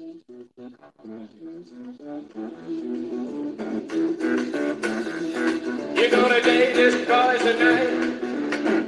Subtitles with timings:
[0.00, 0.14] You're
[6.10, 7.90] gonna date this boy tonight,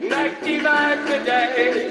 [0.08, 1.90] night divide today.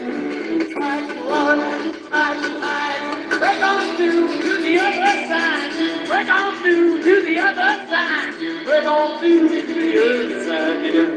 [0.71, 1.59] Track one,
[2.07, 6.07] track five, break on through to the other side.
[6.07, 8.35] Break on through to the other side.
[8.63, 11.09] Break on through to the other side.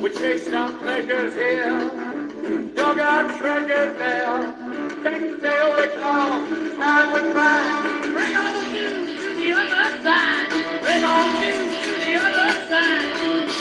[0.00, 2.23] We chased our pleasures here,
[2.94, 4.52] got treasure there.
[5.02, 8.02] Things they overcome, time would find.
[8.12, 10.48] Bring on the news to the other side.
[10.82, 13.53] Bring on the news to the other side.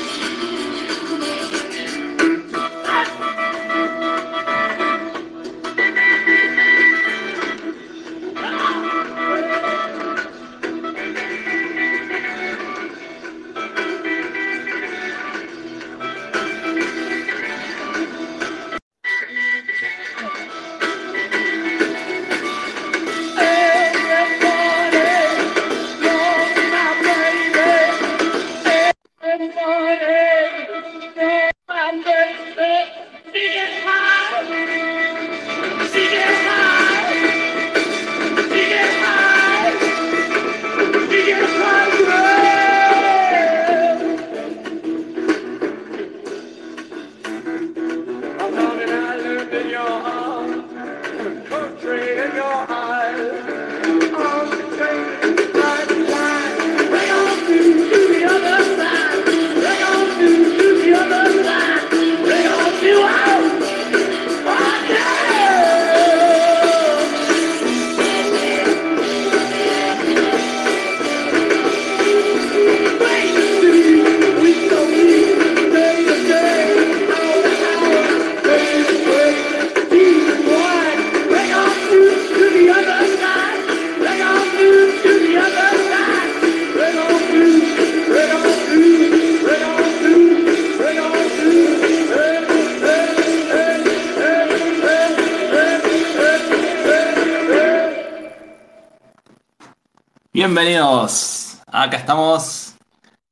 [100.56, 102.76] Bienvenidos, acá estamos,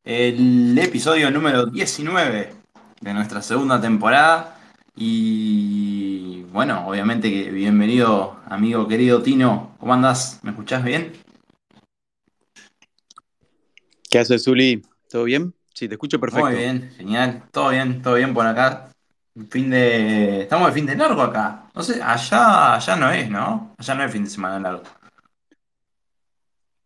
[0.04, 2.56] el episodio número 19
[3.00, 4.58] de nuestra segunda temporada
[4.96, 10.40] y bueno, obviamente que bienvenido amigo querido Tino, ¿cómo andás?
[10.42, 11.14] ¿Me escuchás bien?
[14.10, 14.82] ¿Qué haces, Zuli?
[15.08, 15.54] ¿Todo bien?
[15.76, 16.48] Sí, te escucho perfecto.
[16.48, 18.90] Muy bien, genial, todo bien, todo bien por acá.
[19.52, 20.42] Fin de...
[20.42, 21.68] Estamos de fin de largo acá.
[21.76, 23.76] No sé, allá, allá no es, ¿no?
[23.78, 25.01] Allá no es fin de semana largo.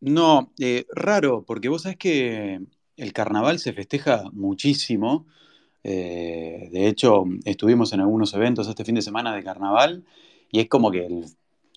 [0.06, 2.62] No, eh, raro, porque vos sabés que
[2.96, 5.26] el carnaval se festeja muchísimo.
[5.84, 10.06] Eh, de hecho, estuvimos en algunos eventos este fin de semana de carnaval
[10.52, 11.26] y es como que el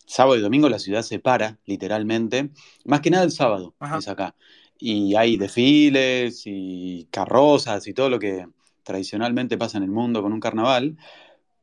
[0.05, 2.51] sábado y domingo la ciudad se para, literalmente.
[2.85, 3.97] Más que nada el sábado Ajá.
[3.97, 4.35] es acá.
[4.79, 8.47] Y hay desfiles y carrozas y todo lo que
[8.83, 10.99] tradicionalmente pasa en el mundo con un carnaval.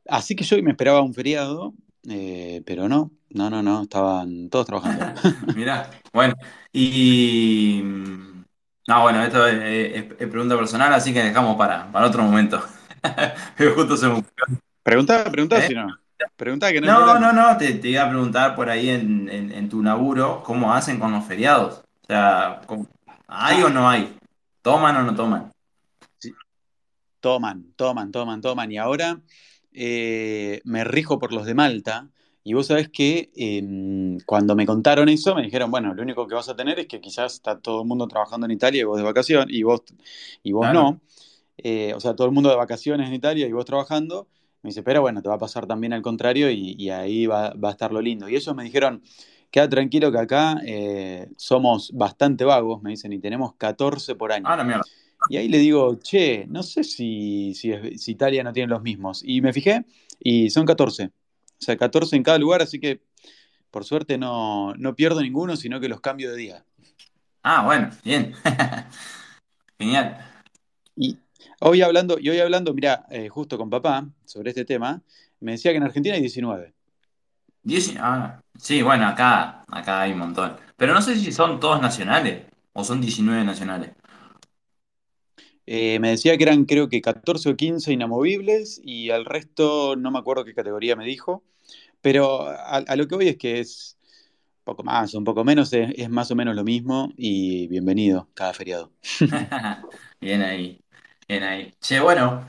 [0.08, 1.74] Así que yo me esperaba un feriado,
[2.08, 5.04] eh, pero no, no, no, no, estaban todos trabajando.
[5.54, 6.34] Mirá, bueno,
[6.72, 7.82] y...
[8.88, 12.62] No, bueno, esto es, es- es pregunta personal, así que dejamos para, para otro momento.
[13.56, 14.60] Pero justo se me ocurrió.
[14.82, 15.68] Preguntá, preguntá ¿Eh?
[15.68, 15.88] si no.
[16.36, 19.52] Preguntá que no No, no, no, te, te iba a preguntar por ahí en, en-
[19.52, 21.82] en tu laburo, ¿cómo hacen con los feriados?
[22.02, 22.86] O sea, ¿cómo-
[23.26, 24.16] ¿hay o no hay?
[24.62, 25.50] ¿Toman o no toman?
[26.18, 26.32] sí,
[27.20, 28.70] toman, toman, toman, toman.
[28.72, 29.20] Y ahora
[29.72, 32.08] eh, me rijo por los de Malta.
[32.48, 36.36] Y vos sabés que em, cuando me contaron eso, me dijeron, bueno, lo único que
[36.36, 38.96] vas a tener es que quizás está todo el mundo trabajando en Italia y vos
[38.98, 39.82] de vacación, y vos,
[40.44, 40.80] y vos Claro.
[40.80, 41.00] no.
[41.58, 44.28] Eh, o sea, todo el mundo de vacaciones en Italia y vos trabajando.
[44.62, 47.52] Me dice, pero bueno, te va a pasar también al contrario y, y ahí va,
[47.54, 48.28] va a estar lo lindo.
[48.28, 49.02] Y ellos me dijeron,
[49.50, 54.44] queda tranquilo que acá eh, somos bastante vagos, me dicen, y tenemos 14 por año.
[54.46, 54.84] Ah, la mierda.
[55.30, 59.22] Y ahí le digo, che, no sé si, si, si Italia no tiene los mismos.
[59.24, 59.84] Y me fijé
[60.20, 61.10] y son 14.
[61.58, 63.00] O sea, 14 en cada lugar, así que
[63.70, 66.64] por suerte no, no pierdo ninguno, sino que los cambio de día.
[67.42, 68.34] Ah, bueno, bien.
[69.78, 70.18] Genial.
[70.96, 71.18] Y
[71.60, 75.02] hoy hablando, y hoy hablando, mira, justo con papá sobre este tema,
[75.40, 76.74] me decía que en Argentina hay 19.
[77.62, 80.56] Dieci- ah, sí, bueno, acá, acá hay un montón.
[80.76, 83.90] Pero no sé si son todos nacionales o son 19 nacionales.
[85.66, 90.10] Eh, me decía que eran creo que 14 o 15 inamovibles y al resto no
[90.10, 91.42] me acuerdo qué categoría me dijo,
[92.00, 93.98] pero a, lo que voy es que es
[94.60, 98.54] un poco más, un poco menos, es, más o menos lo mismo y bienvenido cada
[98.54, 98.92] feriado.
[100.20, 100.80] Bien ahí,
[101.28, 101.74] bien ahí.
[101.78, 102.46] Che, bueno,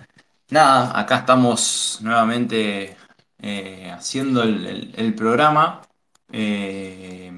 [0.50, 2.96] nada, acá estamos nuevamente
[3.40, 5.82] eh, haciendo el programa.
[6.32, 7.32] Eh,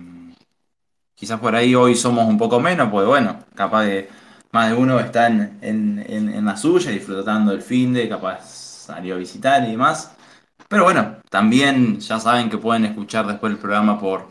[1.15, 4.09] quizás por ahí hoy somos un poco menos, pues bueno, capaz de
[4.51, 8.45] más de uno está en, en- en- la suya, disfrutando el fin de, capaz
[8.87, 10.11] salió a visitar y demás.
[10.69, 14.27] Pero bueno, también ya saben que pueden escuchar después el programa por,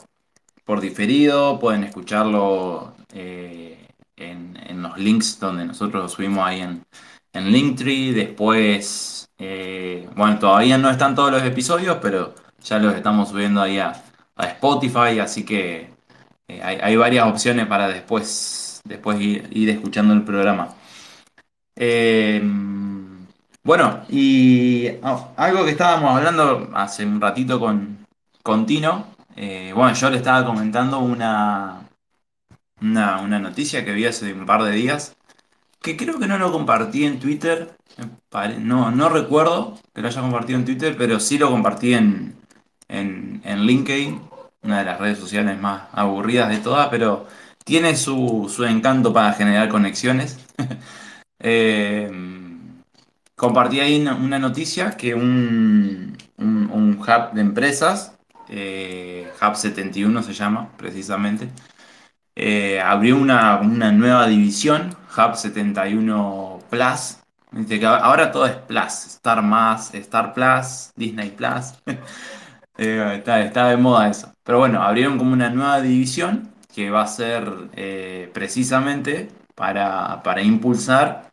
[0.65, 6.85] por diferido, pueden escucharlo eh, en, en los links donde nosotros lo subimos ahí en,
[7.33, 8.13] en Linktree.
[8.13, 13.79] Después, eh, bueno, todavía no están todos los episodios, pero ya los estamos subiendo ahí
[13.79, 13.93] a,
[14.37, 15.91] a Spotify, así que
[16.49, 20.75] eh, hay, hay varias opciones para después, después ir, escuchando el programa.
[21.77, 22.43] Eh,
[23.63, 28.07] bueno, y ah, algo que estábamos hablando hace un ratito con,
[28.43, 29.07] con Tino,
[29.37, 31.83] eh, bueno, yo le estaba comentando una,
[32.81, 35.17] una, una noticia que vi hace un par de días,
[35.83, 37.77] que creo que no lo compartí en Twitter,
[38.61, 42.35] no, no recuerdo que lo haya compartido en Twitter, pero sí lo compartí en,
[42.89, 44.21] en, en LinkedIn,
[44.63, 47.27] una de las redes sociales más aburridas de todas, pero
[47.69, 50.39] tiene su, su encanto para generar conexiones.
[51.41, 52.11] Eh,
[53.37, 58.19] compartí ahí una, noticia que un, un, hub de empresas,
[58.49, 61.49] eh, Hub 71 se llama precisamente,
[62.35, 67.19] eh, abrió una, una nueva división, Hub 71 Plus.
[67.53, 71.75] Viste que ahora todo es Plus, Star Más, Star Plus, Disney Plus.
[72.77, 74.33] Está, está de moda eso.
[74.45, 80.43] Pero bueno, abrieron como una nueva división que va a ser eh, precisamente para, para
[80.43, 81.31] impulsar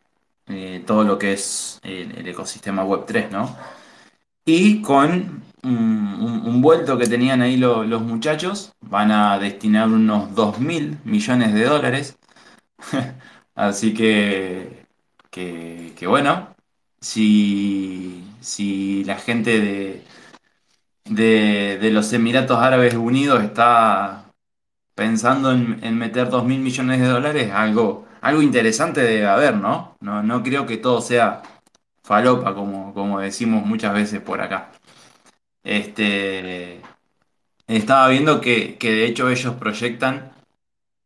[0.48, 3.56] eh, todo lo que es el, ecosistema web tres ¿no?
[4.46, 10.60] Y con un, vuelto que tenían ahí lo- los muchachos, van a destinar unos dos
[10.60, 12.18] mil millones de dólares.
[13.56, 14.86] Así que,
[15.32, 16.56] que, bueno,
[17.02, 20.04] si, si la gente
[21.04, 24.25] de, de los Emiratos Árabes Unidos está
[24.96, 29.98] pensando en, meter dos mil millones de dólares, algo, algo interesante debe haber, ¿no?
[30.02, 31.42] No, no creo que todo sea
[32.04, 34.72] falopa, como, como decimos muchas veces por acá.
[35.64, 36.82] Este,
[37.68, 40.32] estaba viendo que, que de hecho ellos proyectan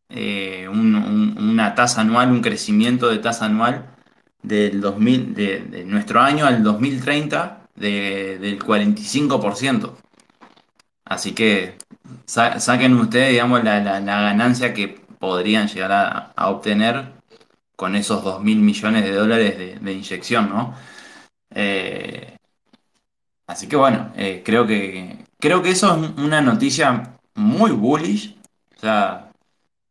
[0.10, 3.86] eh, un- una tasa anual, un crecimiento de tasa anual
[4.44, 9.98] del 2000, de, de nuestro año al 2030 de- del 45%.
[11.06, 11.76] Así que
[12.26, 14.88] sa- saquen ustedes, digamos, la, la- ganancia que
[15.20, 15.92] podrían llegar
[16.36, 17.14] a, obtener
[17.76, 20.76] con esos dos mil millones de dólares de, de inyección, ¿no?
[21.56, 22.38] Eh,
[23.48, 28.38] así que bueno, eh, creo que, creo que eso es una noticia muy bullish.
[28.78, 29.32] O sea,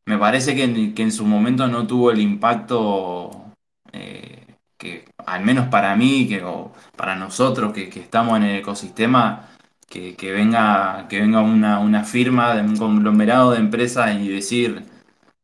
[0.06, 3.52] me parece que en, que en su momento no tuvo el impacto
[3.92, 4.46] eh,
[4.78, 9.48] que, al menos para mí, que, o para nosotros que, que estamos en el ecosistema,
[9.88, 14.84] que, que venga, que venga una, una firma de un conglomerado de empresas y decir,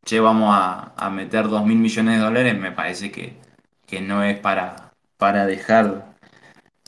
[0.05, 3.37] che, vamos a, a meter dos mil millones de dólares, me parece que,
[3.87, 6.14] que no es para, para dejar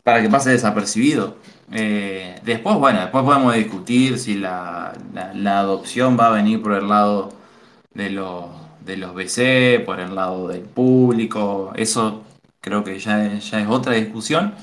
[0.05, 1.37] para que pase desapercibido.
[1.73, 6.73] Eh, después, bueno, después podemos discutir si la, la- la adopción va a venir por
[6.75, 7.32] el lado
[7.94, 8.47] de los,
[8.85, 11.73] de los VC, por el lado del público.
[11.76, 12.23] Eso
[12.61, 14.55] creo que ya, ya es otra discusión.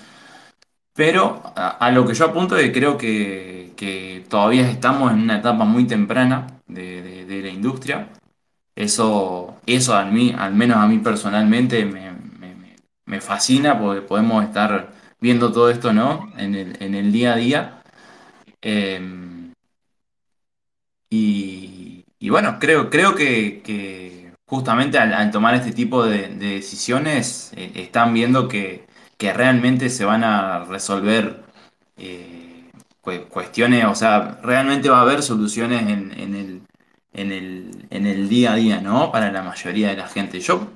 [0.95, 5.37] Pero a, lo que yo apunto es que creo que, que todavía estamos en una
[5.39, 8.09] etapa muy temprana de, de- la industria.
[8.75, 12.11] Eso, eso a mí, al menos a mí personalmente, me,
[13.05, 14.91] me- fascina porque podemos estar
[15.21, 16.31] viendo todo esto, ¿no?
[16.37, 17.83] En el, en el día a día.
[18.61, 19.01] Eh,
[21.09, 27.51] y, y bueno, creo, creo que, que justamente al, tomar este tipo de, de decisiones,
[27.55, 28.85] eh, están viendo que,
[29.17, 31.43] que realmente se van a resolver
[31.97, 32.69] eh,
[33.01, 36.61] cue- cuestiones, o sea, realmente va a haber soluciones en, en el,
[37.13, 39.11] en el, en el día a día, ¿no?
[39.11, 40.39] Para la mayoría de la gente.
[40.39, 40.67] Yo,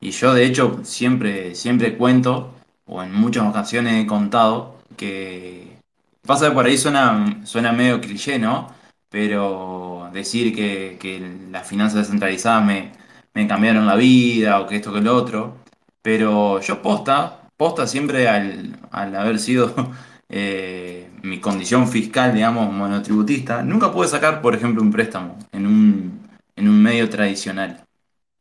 [0.00, 2.54] y yo de hecho siempre, siempre cuento,
[2.86, 5.78] o en muchas ocasiones he contado, que
[6.26, 8.72] pasa que por ahí suena, suena medio cliché, ¿no?
[9.10, 11.20] Pero decir que, que
[11.50, 12.92] las finanzas descentralizadas me,
[13.34, 15.56] me cambiaron la vida o que esto que lo otro.
[16.02, 19.74] Pero yo posta, posta siempre al, al haber sido
[20.30, 26.20] eh, mi condición fiscal, digamos, monotributista, nunca pude sacar, por ejemplo, un préstamo en un,
[26.56, 27.84] en un medio tradicional.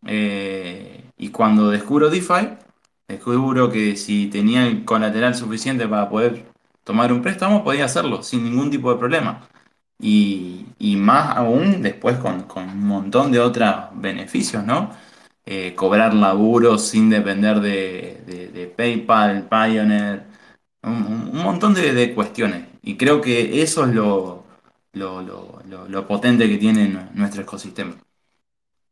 [0.06, 2.48] Eh, y cuando descubro DeFi,
[3.10, 6.46] descubro que si tenía el colateral suficiente para poder
[6.86, 9.50] tomar un préstamo, podía hacerlo sin ningún tipo de problema.
[10.00, 14.92] Y, y más aún después con, con un montón de otros beneficios, ¿no?
[15.46, 20.24] Eh, cobrar laburo sin depender de, de- de PayPal, Pioneer,
[20.84, 22.65] un, montón de, cuestiones.
[22.84, 24.43] y creo que eso es lo,
[24.93, 27.96] lo, lo- lo- potente que tiene nu- nuestro ecosistema.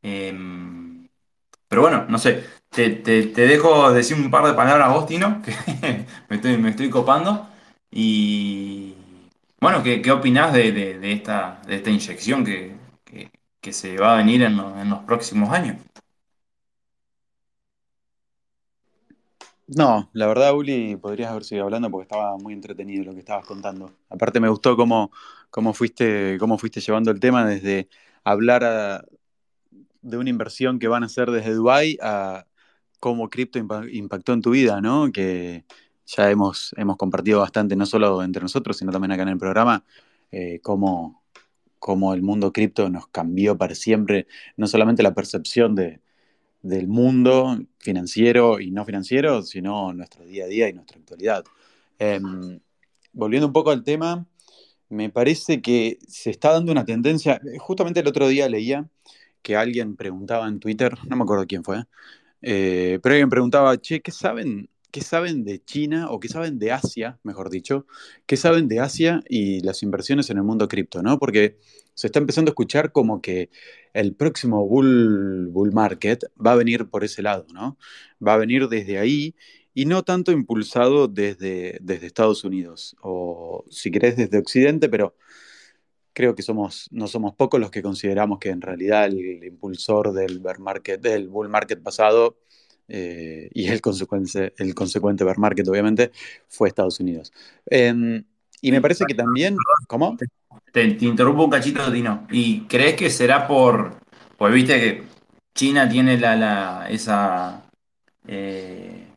[0.02, 1.08] Em,
[1.70, 5.08] pero bueno, no sé, te, te- te dejo decir un par de palabras a vos,
[5.08, 5.54] Tino, que
[6.30, 7.50] me estoy, me estoy copando.
[7.92, 8.96] Y
[9.62, 12.76] bueno, ¿qué, qué opinás de, de- esta, de esta inyección que,
[13.06, 13.32] que-
[13.74, 15.78] se va a venir en, en los próximos años?
[19.68, 23.46] No, la verdad, Uli, podrías haber seguido hablando porque estaba muy entretenido lo que estabas
[23.46, 23.92] contando.
[24.10, 25.12] Aparte me gustó cómo,
[25.50, 27.90] cómo fuiste, cómo fuiste llevando el tema desde
[28.24, 28.64] hablar
[30.02, 32.46] de una inversión que van a hacer desde Dubái a
[33.00, 35.12] cómo cripto impa- impactó en tu vida, ¿no?
[35.12, 35.66] Que
[36.06, 39.84] ya hemos, hemos compartido bastante, no solo entre nosotros, sino también acá en el programa,
[40.32, 41.24] eh, cómo,
[41.80, 46.02] cómo el mundo cripto nos cambió para siempre, no solamente la percepción de
[46.62, 51.44] del mundo financiero y no financiero, sino nuestro día a día y nuestra actualidad.
[52.00, 52.20] Eh,
[53.14, 54.28] volviendo un poco al tema,
[54.90, 58.90] me parece que se está dando una tendencia, justamente el otro día leía
[59.42, 61.86] que alguien preguntaba en Twitter, no me acuerdo quién fue,
[62.42, 66.72] eh, pero alguien preguntaba, che, ¿qué saben, ¿qué saben de China o qué saben de
[66.72, 67.86] Asia, mejor dicho?
[68.26, 71.20] ¿Qué saben de Asia y las inversiones en el mundo cripto, ¿no?
[71.20, 71.58] Porque
[71.98, 73.50] se está empezando a escuchar como que
[73.92, 77.76] el próximo bull, bull market va a venir por ese lado, ¿no?
[78.26, 79.34] Va a venir desde ahí
[79.74, 85.16] y no tanto impulsado desde, desde Estados Unidos o si querés desde Occidente, pero
[86.14, 90.40] creo que somos, no somos pocos los que consideramos que en realidad el, impulsor del
[90.40, 92.38] bear market, del bull market pasado
[92.88, 96.12] eh, y el consecuente, el consecuente bear market, obviamente,
[96.48, 97.34] fue Estados Unidos.
[97.72, 98.22] Eh,
[98.62, 100.16] y me parece que también, ¿cómo?
[100.78, 102.28] Te, te interrumpo un cachito, Tino.
[102.30, 103.98] ¿Y crees que será por,
[104.38, 105.04] pues viste que
[105.56, 107.64] China tiene la, la, esa,
[108.28, 109.08] eh,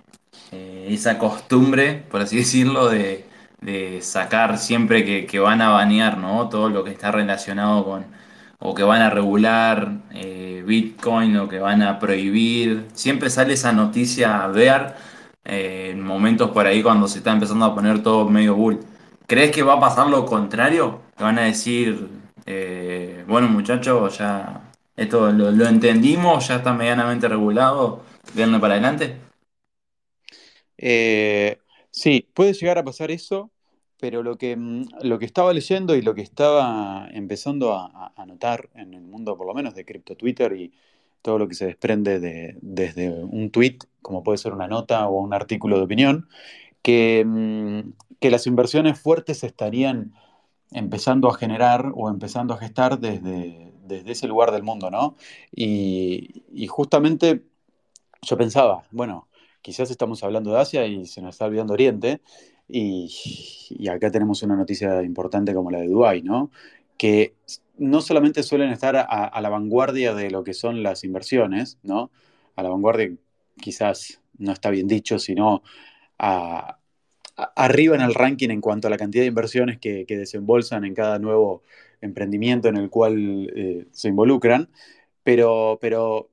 [0.52, 3.26] eh, esa costumbre, por así decirlo, de,
[3.60, 6.48] de sacar siempre que, que van a banear, ¿no?
[6.48, 8.06] Todo lo que está relacionado con,
[8.58, 12.86] o que van a regular eh, Bitcoin, o que van a prohibir.
[12.94, 14.94] Siempre sale esa noticia a ver
[15.44, 18.80] en momentos por ahí cuando se está empezando a poner todo medio bull.
[19.30, 21.02] ¿Crees que va a pasar lo contrario?
[21.16, 22.08] Que van a decir,
[22.46, 28.02] eh, bueno muchachos, ya esto lo, entendimos, ya está medianamente regulado,
[28.34, 29.14] denle para adelante.
[30.78, 31.58] Eh,
[31.92, 33.52] sí, puede llegar a pasar eso,
[34.00, 38.12] pero lo que, mm, lo que estaba leyendo y lo que estaba empezando a, a-
[38.20, 40.72] a notar en el mundo, por lo menos de cripto Twitter y
[41.22, 45.20] todo lo que se desprende de, desde un tweet, como puede ser una nota o
[45.20, 46.28] un artículo de opinión,
[46.82, 47.80] que, mm,
[48.20, 50.14] que las inversiones fuertes estarían
[50.72, 55.16] empezando a generar o empezando a gestar desde, desde ese lugar del mundo, ¿no?
[55.54, 57.44] Y, justamente
[58.22, 59.28] yo pensaba, bueno,
[59.62, 62.20] quizás estamos hablando de Asia y se nos está olvidando Oriente,
[62.68, 66.50] y, acá tenemos una noticia importante como la de Dubái, ¿no?
[66.96, 67.34] Que
[67.78, 72.10] no solamente suelen estar a, a la vanguardia de lo que son las inversiones, ¿no?
[72.56, 73.16] A la vanguardia
[73.60, 75.62] quizás no está bien dicho, sino
[76.18, 76.79] a-
[77.56, 81.18] arriba en el ranking en cuanto a la cantidad de inversiones que, desembolsan en cada
[81.18, 81.62] nuevo
[82.00, 84.68] emprendimiento en el cual eh, se involucran,
[85.22, 86.30] pero, pero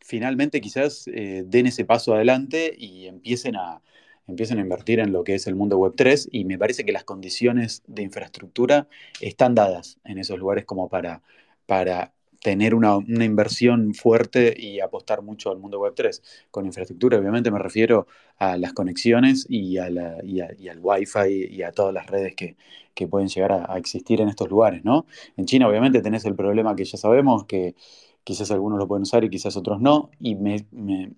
[0.00, 3.82] finalmente quizás eh, den ese paso adelante y empiecen a,
[4.26, 6.92] empiecen a invertir en lo que es el mundo web tres y me parece que
[6.92, 8.88] las condiciones de infraestructura
[9.20, 11.22] están dadas en esos lugares como para,
[11.66, 12.12] para
[12.44, 17.50] tener una, una inversión fuerte y apostar mucho al mundo web tres Con infraestructura, obviamente,
[17.50, 19.88] me refiero a las conexiones y, a
[20.22, 22.58] y, al Wi-Fi y a todas las redes que,
[22.94, 25.06] que pueden llegar a, existir en estos lugares, ¿no?
[25.38, 27.76] En China, obviamente, tenés el problema que ya sabemos, que
[28.24, 31.12] quizás algunos lo pueden usar y quizás otros no, y me, me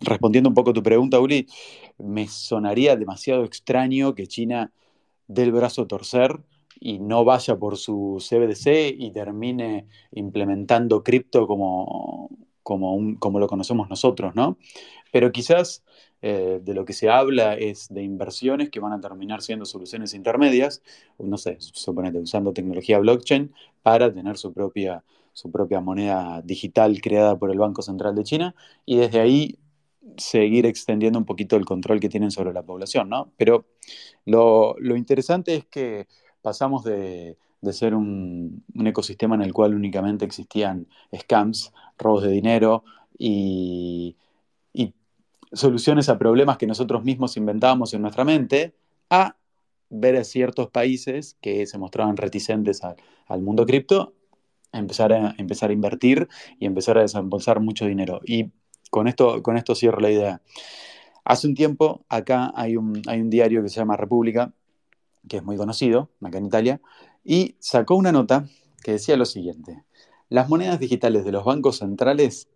[0.00, 1.48] respondiendo un poco a tu pregunta, Uli,
[1.98, 4.72] me sonaría demasiado extraño que China
[5.26, 6.38] dé el brazo a torcer
[6.80, 12.30] y no vaya por su CBDC y termine implementando cripto como,
[12.62, 14.58] como, como lo conocemos nosotros, ¿no?
[15.12, 15.84] Pero quizás
[16.22, 20.14] eh, de lo que se habla es de inversiones que van a terminar siendo soluciones
[20.14, 20.82] intermedias,
[21.18, 23.52] no sé, suponete, usando tecnología blockchain
[23.82, 25.04] para tener su propia,
[25.34, 28.54] su propia moneda digital creada por el Banco Central de China
[28.86, 29.58] y desde ahí
[30.16, 33.30] seguir extendiendo un poquito el control que tienen sobre la población, ¿no?
[33.36, 33.66] Pero
[34.24, 36.06] lo, lo interesante es que
[36.44, 40.86] pasamos de, de ser un, un, ecosistema en el cual únicamente existían
[41.16, 42.84] scams, robos de dinero
[43.16, 44.14] y,
[44.74, 44.92] y,
[45.54, 48.74] soluciones a problemas que nosotros mismos inventábamos en nuestra mente,
[49.08, 49.36] a
[49.88, 54.12] ver a ciertos países que se mostraban reticentes al, mundo cripto,
[54.70, 56.28] empezar a, empezar a invertir
[56.60, 58.20] y empezar a desembolsar mucho dinero.
[58.26, 58.50] Y
[58.90, 60.42] con esto, con esto cierro la idea.
[61.24, 64.52] Hace un tiempo acá hay un, hay un diario que se llama República
[65.28, 66.80] que es muy conocido acá en Italia,
[67.24, 68.46] y sacó una nota
[68.82, 69.84] que decía lo siguiente,
[70.28, 72.48] las monedas digitales de los bancos centrales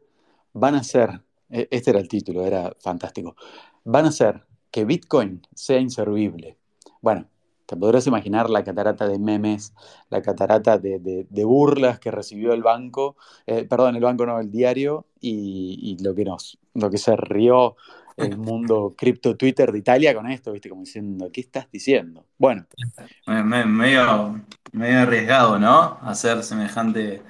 [0.52, 3.37] van a ser, e, este era el título, era fantástico,
[3.84, 6.58] van a ser que Bitcoin sea inservible.
[7.00, 7.28] Bueno,
[7.66, 9.75] te podrás imaginar la catarata de memes,
[10.10, 15.06] la catarata de, burlas que recibió el banco, eh, perdón, el banco no, el diario,
[15.20, 17.76] y, y lo que nos, lo que se rió
[18.18, 20.68] el mundo cripto Twitter de Italia con esto, ¿viste?
[20.70, 22.26] Como diciendo, ¿qué estás diciendo?
[22.38, 22.66] Bueno,
[23.26, 25.98] Me- me- medio, medio arriesgado, ¿no?
[26.02, 27.22] Hacer semejante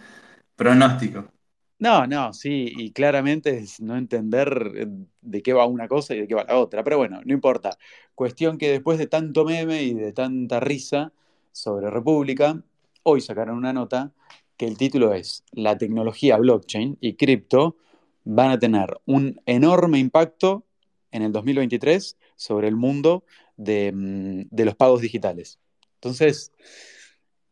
[0.57, 1.31] pronóstico.
[1.79, 4.87] no, no, sí, y claramente es no entender eh,
[5.21, 7.79] de qué va una cosa y de qué va la otra, pero bueno, no importa.
[8.15, 11.13] Cuestión que después de tanto meme y de tanta risa
[11.53, 12.61] sobre República,
[13.05, 14.13] hoy sacaron una nota
[14.57, 17.77] que el título es La tecnología blockchain y cripto
[18.25, 20.65] van a tener un enorme impacto
[21.11, 23.25] en el 2023 sobre el mundo
[23.57, 25.59] de, mm, de los pagos digitales.
[25.95, 26.53] Entonces,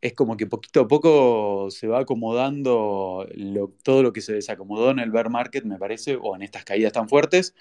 [0.00, 3.26] es como que poquito a poco se va acomodando
[3.82, 6.92] todo lo que se desacomodó en el bear market, me parece, o en estas caídas
[6.92, 7.54] tan fuertes,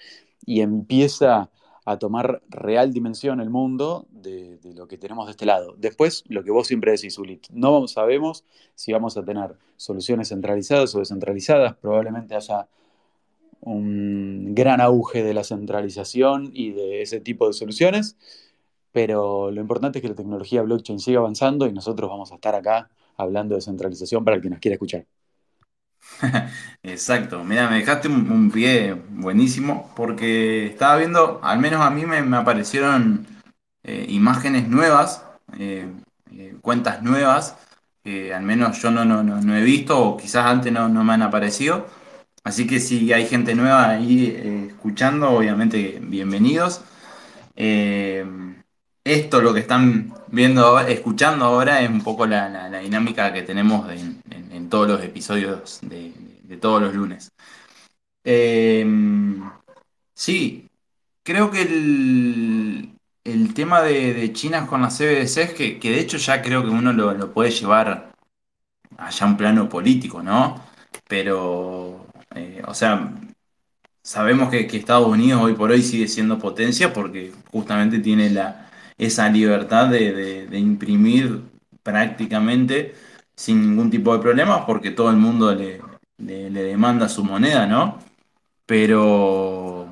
[0.45, 1.49] y empieza
[1.85, 5.75] a tomar real dimensión el mundo de, de lo que tenemos de este lado.
[5.77, 10.93] Después, lo que vos siempre decís, Ulit, no sabemos si vamos a tener soluciones centralizadas
[10.95, 12.67] o descentralizadas, probablemente haya
[13.65, 18.17] un gran auge de la centralización y de ese tipo de soluciones,
[18.91, 22.55] pero lo importante es que la tecnología blockchain siga avanzando y nosotros vamos a estar
[22.55, 25.05] acá hablando de centralización para el que nos quiera escuchar.
[26.83, 32.05] Exacto, mira, me dejaste un, un pie buenísimo porque estaba viendo, al menos a mí
[32.05, 33.25] me, aparecieron
[33.83, 35.25] eh, imágenes nuevas,
[35.57, 35.87] eh,
[36.31, 37.57] eh, cuentas nuevas,
[38.03, 41.03] que al menos yo no, no, no, no he visto o quizás antes no, no
[41.03, 41.87] me han aparecido.
[42.45, 46.81] Así que si hay gente nueva ahí eh, escuchando, obviamente bienvenidos.
[47.55, 48.23] Eh,
[49.03, 54.69] esto, lo que están viendo, escuchando ahora, es un poco la, dinámica que tenemos en,
[54.69, 56.13] todos los episodios de,
[56.61, 57.31] todos los lunes.
[58.23, 58.85] Eh,
[60.13, 60.69] sí,
[61.23, 66.41] creo que el, tema de, de China con las CBDCs, que, que de hecho ya
[66.43, 68.11] creo que uno lo puede llevar
[68.97, 70.61] allá a un plano político, ¿no?
[71.07, 72.04] Pero,
[72.35, 73.11] eh, o sea,
[74.03, 79.29] Sabemos que, Estados Unidos hoy por hoy sigue siendo potencia porque justamente tiene la, esa
[79.29, 81.41] libertad de, de- imprimir
[81.83, 82.95] prácticamente
[83.35, 85.81] sin ningún tipo de problemas porque todo el mundo le,
[86.19, 87.99] le- demanda su moneda, ¿no?
[88.65, 89.87] Pero,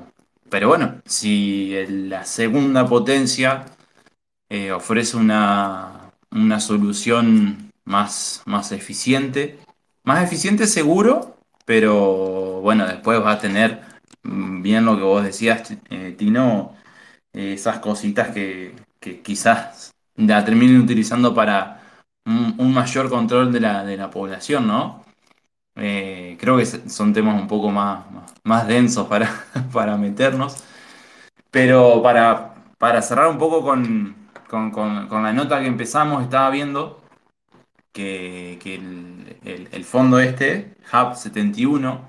[0.50, 3.66] pero bueno, si la segunda potencia
[4.48, 9.58] eh, ofrece una, una solución más, más eficiente.
[10.04, 11.33] Más eficiente seguro,
[11.64, 13.80] pero bueno, después va a tener
[14.22, 16.74] mm, bien lo que vos decías, eh, Tino,
[17.32, 21.82] eh, esas cositas que, que quizás la terminen utilizando para
[22.26, 25.04] un, mayor control de la, de la población, ¿no?
[25.76, 28.04] Eh, creo que son temas un poco más,
[28.44, 29.30] más, densos para,
[29.72, 30.64] para meternos.
[31.50, 34.16] Pero para, para cerrar un poco con-
[34.48, 37.00] con- con la nota que empezamos, estaba viendo
[37.94, 38.58] que,
[39.72, 42.08] el, fondo este, Hub 71,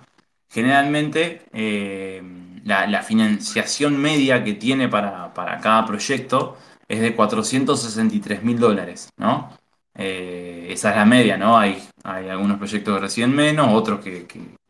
[0.50, 2.22] generalmente eh,
[2.66, 9.52] la, financiación media que tiene para, para cada proyecto es de 463 mil dólares, ¿no?
[9.98, 11.58] Eh, esa es la media, ¿no?
[11.58, 14.28] Hay, hay algunos proyectos que reciben menos, otros que,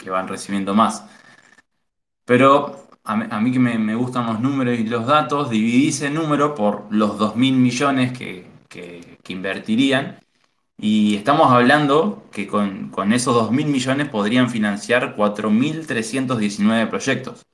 [0.10, 1.06] van recibiendo más.
[2.26, 6.88] Pero a mí, que me, gustan los números y los datos, dividí ese número por
[6.90, 10.20] los 2.000 millones que, que- que invertirían.
[10.78, 17.46] Y estamos hablando que con, con esos 2.000 millones podrían financiar 4.319 proyectos.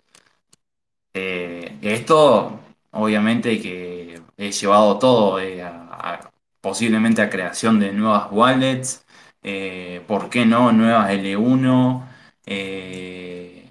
[1.13, 2.59] Eh, esto,
[2.91, 6.31] obviamente, que he llevado todo eh, a-
[6.61, 9.03] posiblemente a creación de nuevas wallets,
[9.43, 10.71] eh, ¿por qué no?
[10.71, 12.07] Nuevas L1.
[12.45, 13.67] eh,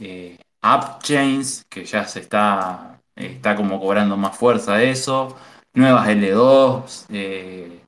[0.00, 5.36] eh, AppChains, que ya se está, está como cobrando más fuerza eso,
[5.74, 7.81] nuevas L2, eh,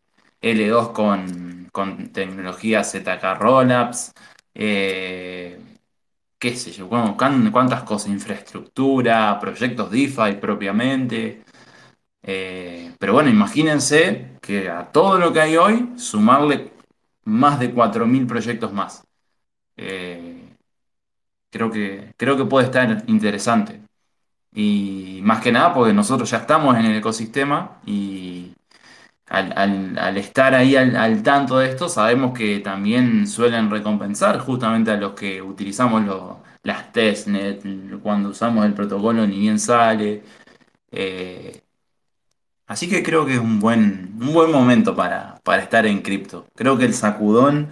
[0.44, 4.12] L2 con, con tecnología ZK Rollups,
[4.54, 5.59] eh,
[6.38, 11.44] qué sé yo, cuántas cosas, infraestructura, proyectos DeFi propiamente.
[12.22, 16.72] eh, pero bueno, imagínense que a todo lo que hay hoy, sumarle
[17.24, 19.04] más de 4.000 proyectos más.
[19.76, 20.40] Eh,
[21.50, 23.80] Creo que, creo que puede estar interesante.
[24.54, 28.52] Y más que nada porque nosotros ya estamos en el ecosistema y
[29.28, 35.12] al, estar ahí al, tanto de esto, sabemos que también suelen recompensar justamente a los
[35.14, 36.02] que utilizamos
[36.62, 37.62] las testnet,
[38.02, 40.22] cuando usamos el protocolo ni bien sale.
[40.90, 41.64] Eh,
[42.66, 46.46] Así que creo que es un buen, un buen momento para, para estar en cripto.
[46.54, 47.70] Creo que el sacudón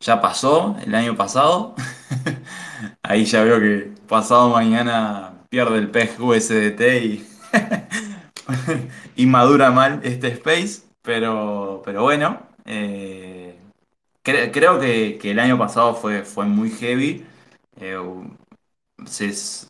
[0.00, 1.74] ya pasó el año pasado.
[3.02, 7.26] Ahí ya veo que pasado mañana pierde el pez USDT y,
[9.16, 10.82] y madura mal este space.
[11.02, 13.56] Pero, pero bueno, eh,
[14.24, 17.24] cre- creo que, el año pasado fue, fue muy heavy.
[17.80, 17.98] Eh,
[19.06, 19.68] se-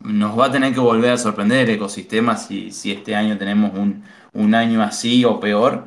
[0.00, 3.72] nos va a tener que volver a sorprender el ecosistema si, si este año tenemos
[3.74, 5.84] un, un año así o peor.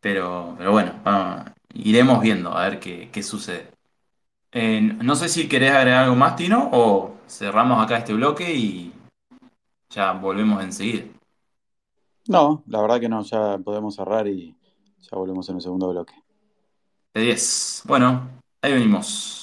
[0.00, 0.92] Pero, pero bueno,
[1.74, 3.70] iremos viendo a ver qué, qué sucede.
[4.52, 8.92] Eh, no sé si querés agregar algo más, Tino, o cerramos acá este bloque y
[9.90, 11.04] ya volvemos enseguida.
[12.26, 14.56] No, la verdad que no, ya podemos cerrar y
[15.00, 16.14] ya volvemos en el segundo bloque.
[17.12, 17.82] De 10.
[17.86, 18.28] Bueno,
[18.62, 19.33] ahí venimos.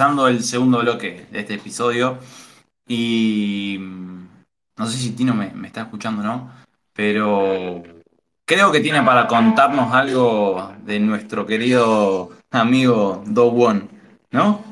[0.00, 2.18] Empezando el segundo bloque de este episodio.
[2.88, 4.28] Y mm,
[4.78, 6.50] no sé si Tino me, me está escuchando o no,
[6.94, 7.82] pero
[8.46, 13.90] creo que tiene para contarnos algo de nuestro querido amigo Do Won,
[14.30, 14.64] ¿no?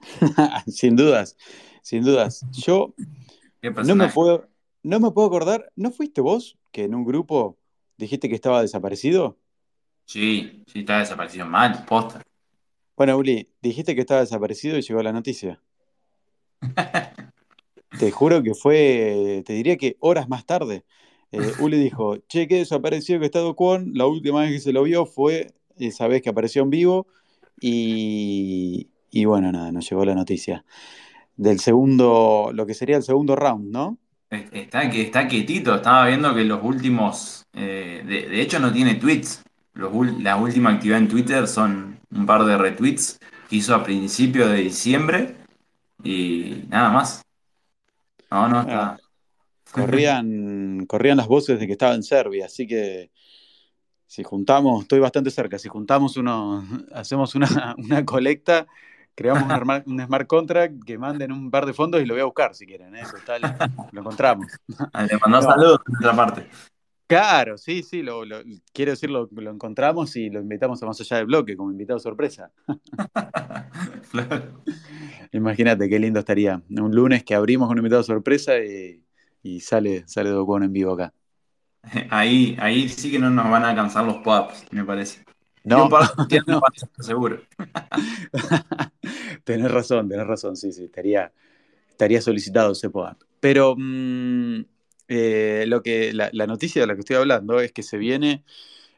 [0.66, 1.36] Sin dudas,
[1.82, 2.44] sin dudas.
[2.50, 2.92] Yo
[3.60, 4.48] ¿Qué no me puedo,
[4.82, 7.56] no me puedo acordar, ¿no fuiste vos que en un grupo
[7.98, 9.38] dijiste que estaba desaparecido?
[10.06, 12.20] Sí, sí, está desaparecido mal, posta.
[12.98, 15.60] Bueno, Uli, dijiste que estaba desaparecido y llegó la noticia.
[18.00, 20.84] Te juro que fue, te diría que horas más tarde.
[21.30, 23.92] Eh, Uli dijo, che, que desapareció que está Do Kwon.
[23.94, 27.06] La última vez que se lo vio fue esa vez que apareció en vivo.
[27.60, 30.64] Y, y bueno, nada, nos llegó la noticia
[31.36, 33.96] del segundo, lo que sería el segundo round, ¿no?
[34.28, 39.44] Está, que está quietito, estaba viendo que los últimos, eh, de, hecho no tiene tweets,
[39.74, 43.18] los, la última actividad en Twitter son un par de retweets
[43.48, 45.36] que hizo a principios de diciembre
[46.02, 47.22] y nada más.
[48.30, 48.98] No, no Ah, está.
[49.72, 53.10] corrían, corrían las voces de que estaba en Serbia, así que
[54.06, 58.66] si juntamos, estoy bastante cerca, si juntamos uno, hacemos una, una colecta,
[59.14, 59.42] creamos
[59.86, 62.66] un smart, contract que manden un par de fondos y lo voy a buscar si
[62.66, 63.02] quieren, ¿eh?
[63.10, 63.42] Total,
[63.92, 64.46] lo encontramos.
[64.68, 66.46] Le mandó No, saludos de otra parte.
[67.08, 68.42] Claro, sí, sí, lo, lo-
[68.72, 71.98] quiero decir, lo, lo encontramos y lo invitamos a más allá del bloque como invitado
[71.98, 72.52] sorpresa.
[74.10, 74.62] Claro.
[75.32, 76.62] Imagínate qué lindo estaría.
[76.70, 79.02] Un lunes que abrimos con un invitado sorpresa y,
[79.42, 81.12] y sale, sale Do Kwon en vivo acá.
[82.10, 85.24] Ahí, ahí sí que no nos van a alcanzar los pop-ups, me parece.
[85.64, 85.88] No,
[86.46, 86.60] no.
[87.00, 87.40] seguro.
[89.44, 91.32] tenés razón, tenés razón, sí, sí, estaría,
[91.90, 93.22] estaría solicitado ese POAP.
[93.40, 94.60] Pero mm,
[95.08, 98.44] eh, lo que, la, noticia de la que estoy hablando es que se viene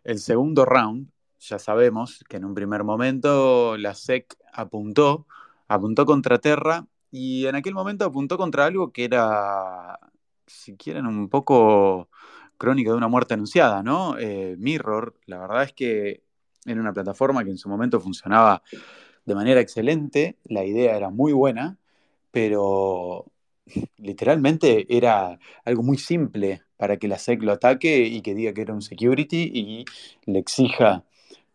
[0.04, 1.08] el segundo round.
[1.40, 5.26] Ya sabemos que en un primer momento la SEC apuntó,
[5.68, 9.98] apuntó contra Terra y en aquel momento apuntó contra algo que era,
[10.46, 12.10] si quieren, un poco
[12.58, 14.18] crónica de una muerte anunciada, ¿no?
[14.18, 16.24] Eh, Mirror, la verdad es que
[16.66, 18.62] era una plataforma que en su momento funcionaba
[19.24, 21.78] de manera excelente, la idea era muy buena,
[22.30, 23.26] pero
[23.98, 28.62] literalmente era algo muy simple para que la SEC lo ataque y que diga que
[28.62, 29.84] era un security y
[30.24, 31.04] le exija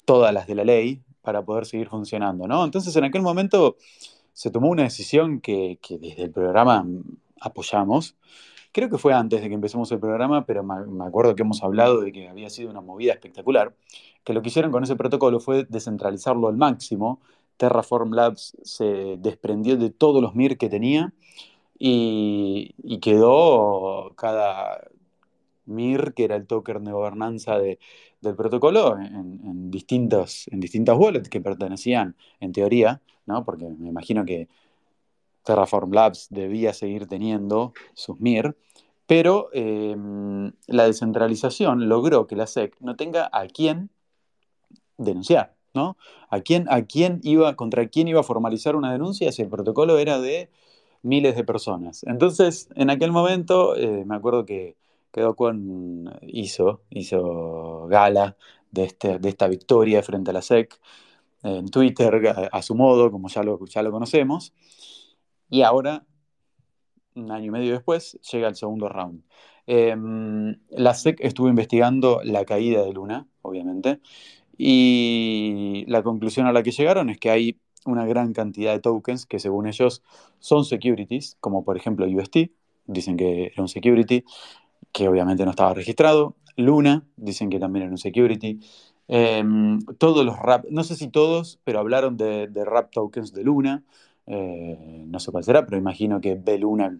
[0.05, 2.63] todas las de la ley para poder seguir funcionando, ¿no?
[2.63, 3.77] Entonces en aquel momento
[4.33, 6.85] se tomó una decisión que, que desde el programa
[7.41, 8.15] apoyamos.
[8.71, 12.01] Creo que fue antes de que empecemos el programa, pero me acuerdo que hemos hablado
[12.01, 13.73] de que había sido una movida espectacular,
[14.23, 17.21] que lo que hicieron con ese protocolo fue descentralizarlo al máximo.
[17.57, 21.13] Terraform Labs se desprendió de todos los MIR que tenía
[21.77, 24.81] y, quedó cada
[25.67, 27.79] MIR, que era el token de gobernanza de-
[28.21, 33.43] del protocolo, en, distintos, en distintas wallets que pertenecían, en teoría, ¿no?
[33.45, 34.47] Porque me imagino que
[35.43, 38.57] Terraform Labs debía seguir teniendo sus MIR,
[39.07, 39.95] pero eh,
[40.67, 43.91] la descentralización logró que la SEC no tenga a quién
[44.97, 45.97] denunciar, ¿no?
[46.29, 49.99] ¿A quién, a quién iba, contra quién iba a formalizar una denuncia si el protocolo
[49.99, 50.49] era de
[51.05, 52.03] miles de personas?
[52.03, 54.75] Entonces, en aquel momento, eh, me acuerdo que,
[55.11, 58.35] que Do Kwon hizo, hizo gala
[58.71, 60.79] de, este, de esta victoria frente a la SEC
[61.43, 64.53] en Twitter, a, su modo, como ya lo, ya lo conocemos,
[65.49, 66.03] y ahora,
[67.15, 69.23] un año y medio después, llega el segundo round.
[69.67, 69.95] Eh,
[70.69, 73.99] la SEC estuvo investigando la caída de Luna, obviamente,
[74.57, 79.25] y la conclusión a la que llegaron es que hay una gran cantidad de tokens
[79.25, 80.03] que según ellos
[80.39, 82.51] son securities, como por ejemplo UST,
[82.87, 84.23] dicen que era un security,
[84.91, 86.35] que obviamente no estaba registrado.
[86.57, 88.59] Luna, dicen que también era un security.
[89.07, 89.43] Eh,
[89.97, 93.83] todos los RAP, no sé si todos, pero hablaron de, RAP tokens de Luna.
[94.27, 96.97] Eh, no sé cuál será, pero imagino que B Luna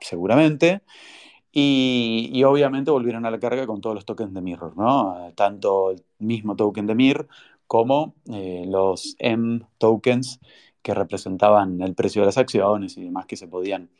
[0.00, 0.82] seguramente.
[1.52, 5.32] Y, y, obviamente volvieron a la carga con todos los tokens de Mirror, ¿no?
[5.34, 7.26] Tanto el mismo token de Mir
[7.70, 10.40] como eh, los M tokens
[10.82, 13.90] que representaban el precio de las acciones y demás que se podían,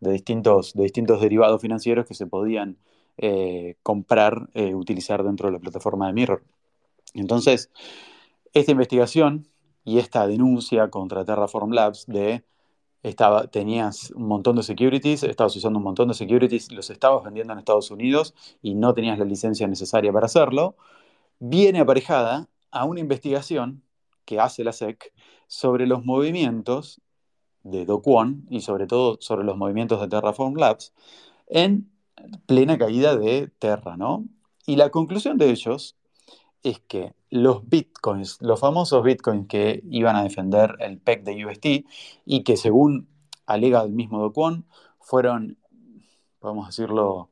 [0.00, 2.78] de distintos, de distintos derivados financieros que se podían
[3.18, 6.42] eh, comprar, eh, utilizar dentro de la plataforma de Mirror.
[7.12, 7.68] Entonces,
[8.54, 9.46] esta investigación
[9.84, 12.42] y esta denuncia contra Terraform Labs de
[13.02, 17.52] estaba, tenías un montón de securities, estabas usando un montón de securities, los estabas vendiendo
[17.52, 20.74] en Estados Unidos y no tenías la licencia necesaria para hacerlo,
[21.38, 23.82] viene aparejada a una investigación
[24.24, 25.12] que hace la SEC
[25.46, 27.00] sobre los movimientos
[27.62, 28.02] de Do
[28.48, 30.94] y sobre todo sobre los movimientos de Terraform Labs
[31.46, 31.90] en
[32.46, 34.24] plena caída de Terra, ¿no?
[34.66, 35.96] Y la conclusión de ellos
[36.62, 41.66] es que los bitcoins, los famosos bitcoins que iban a defender el PEC de UST
[42.24, 43.08] y que según
[43.46, 44.66] alega el mismo Do Kwon,
[45.00, 45.58] fueron,
[46.38, 47.30] podemos decirlo,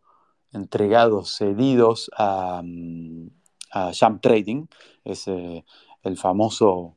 [0.52, 2.62] entregados, cedidos a,
[3.70, 4.66] a Jump Trading,
[5.04, 5.64] ese,
[6.02, 6.96] el famoso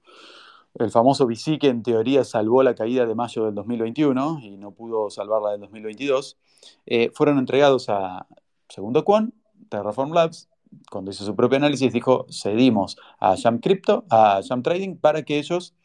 [0.76, 5.10] el famoso que en teoría salvó la caída de mayo del 2021 y no pudo
[5.10, 6.38] salvarla del 2022,
[6.86, 8.26] eh, fueron entregados a,
[8.70, 9.34] segundo Kwon,
[9.70, 10.50] Terraform Labs,
[10.90, 15.38] cuando hizo su propio análisis, dijo, cedimos a Jump Crypto, a Jump Trading, para que
[15.38, 15.76] ellos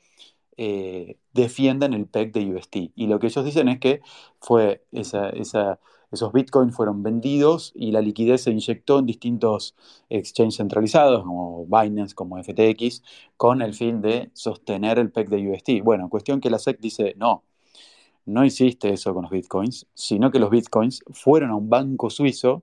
[0.56, 2.76] eh, defiendan el PEC de UST.
[2.94, 4.00] Y lo que ellos dicen es que
[4.40, 5.80] fue esa, esa,
[6.12, 9.74] esos bitcoins fueron vendidos y la liquidez se inyectó en distintos
[10.08, 13.02] exchanges centralizados, como Binance, como FTX,
[13.36, 15.82] con el fin de sostener el PEC de UST.
[15.82, 17.42] Bueno, cuestión que la SEC dice, no,
[18.24, 22.62] no hiciste eso con los bitcoins, sino que los bitcoins fueron a un banco suizo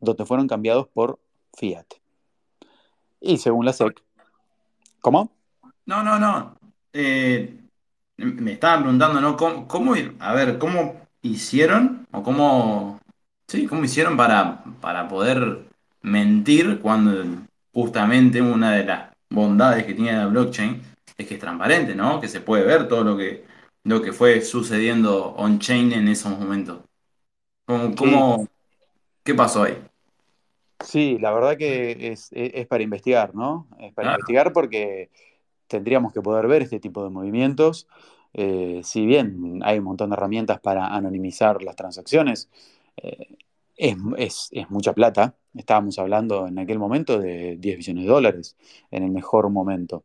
[0.00, 1.18] donde fueron cambiados por
[1.54, 1.86] fiat.
[3.20, 4.02] Y según la SEC,
[5.00, 5.32] ¿cómo?
[5.86, 6.56] No, no, no.
[6.92, 7.58] Eh,
[8.16, 9.36] me estaban preguntando, ¿no?
[9.36, 13.00] ¿Cómo, cómo, a ver, cómo hicieron o cómo,
[13.48, 15.64] sí, cómo hicieron para, para poder
[16.02, 17.24] mentir cuando
[17.72, 20.82] justamente una de las bondades que tiene la blockchain
[21.16, 22.20] es que es transparente, ¿no?
[22.20, 23.44] Que se puede ver todo lo que,
[23.84, 26.80] lo que fue sucediendo on-chain en esos momentos.
[27.66, 28.48] ¿Cómo, cómo,
[29.24, 29.78] ¿Qué pasó ahí?
[30.80, 33.68] Sí, la verdad que es, es- es para investigar, ¿no?
[33.78, 34.08] Es para Claro.
[34.08, 35.10] investigar porque
[35.68, 37.88] tendríamos que poder ver este tipo de movimientos.
[38.34, 42.48] Eh, si bien hay un montón de herramientas para anonimizar las transacciones,
[42.96, 43.36] eh,
[43.76, 45.34] es, es- es mucha plata.
[45.54, 48.56] Estábamos hablando en aquel momento de 10 billones de dólares,
[48.90, 50.04] en el mejor momento.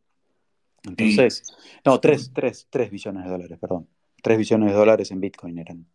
[0.84, 1.42] Entonces,
[1.84, 3.88] no, 3, 3, 3 billones de dólares, perdón.
[4.22, 5.86] 3 billones de dólares en Bitcoin eran.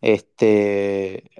[0.00, 1.30] Este,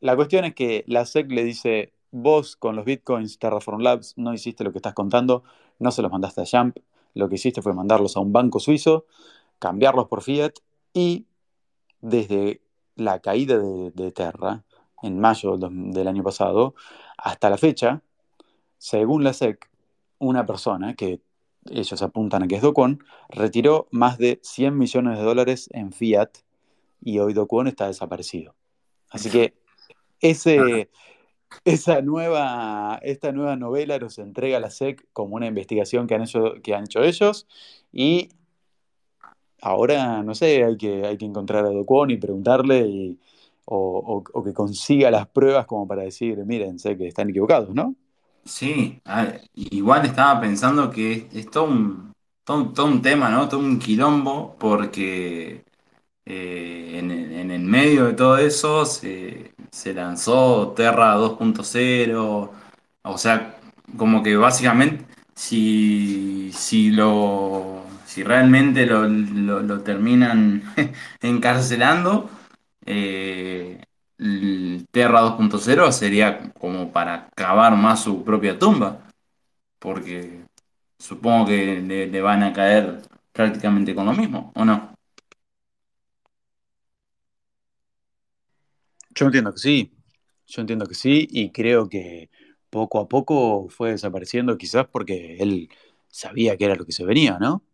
[0.00, 4.32] la cuestión es que la SEC le dice, vos con los bitcoins Terraform Labs no
[4.32, 5.42] hiciste lo que estás contando,
[5.78, 6.78] no se los mandaste a Jump,
[7.18, 9.06] lo que hiciste fue mandarlos a un banco suizo,
[9.58, 10.52] cambiarlos por fiat
[10.92, 11.26] y
[12.00, 12.62] desde
[12.94, 14.62] la caída de, de Terra
[15.02, 16.74] en mayo del, del año pasado
[17.16, 18.02] hasta la fecha,
[18.78, 19.68] según la SEC,
[20.18, 21.20] una persona que
[21.70, 25.92] ellos apuntan a que es Do Kwon, retiró más de 100 millones de dólares en
[25.92, 26.38] fiat
[27.00, 28.54] y hoy Do Kwon está desaparecido.
[29.10, 29.54] Así que
[30.20, 30.88] ese,
[31.64, 36.54] esa nueva, esta nueva novela nos entrega la SEC como una investigación que han hecho,
[36.62, 37.46] que han hecho ellos
[37.92, 38.30] y
[39.60, 43.16] ahora, no sé, hay que, hay que encontrar a Do Kwon y preguntarle
[43.64, 47.94] o, o- que consiga las pruebas como para decir, miren, sé que están equivocados, ¿no?
[48.44, 49.00] sí,
[49.54, 52.12] igual estaba pensando que es todo un,
[52.48, 53.48] un tema, ¿no?
[53.48, 55.64] Todo un quilombo, porque
[56.26, 62.52] eh, en, en el medio de todo eso se, se lanzó Terra 2.0,
[63.02, 63.56] o sea,
[63.96, 65.04] como que básicamente
[65.34, 70.62] si, si lo si realmente lo, lo- terminan
[71.22, 72.30] encarcelando,
[72.86, 73.80] eh,
[74.90, 79.00] Terra 2.0 sería como para cavar más su propia tumba,
[79.78, 80.42] porque
[80.98, 83.02] supongo que le, le van a caer
[83.32, 84.87] prácticamente con lo mismo, ¿o no?
[89.18, 89.92] Yo entiendo que sí,
[90.46, 92.30] yo entiendo que sí y creo que
[92.70, 95.68] poco a poco fue desapareciendo quizás porque él
[96.06, 97.64] sabía que era lo que se venía, ¿no?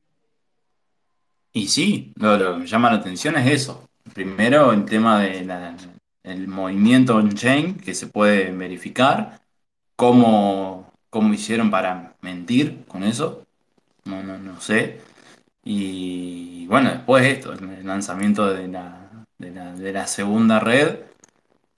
[1.53, 3.91] Y sí, lo, lo que llama la atención es eso.
[4.15, 9.43] Primero, el tema del movimiento on-chain que se puede verificar,
[9.97, 13.45] cómo, cómo hicieron para mentir con eso,
[14.07, 14.99] no, no, no sé.
[15.63, 21.01] Y bueno, después esto, el lanzamiento de la, de la, de la segunda red.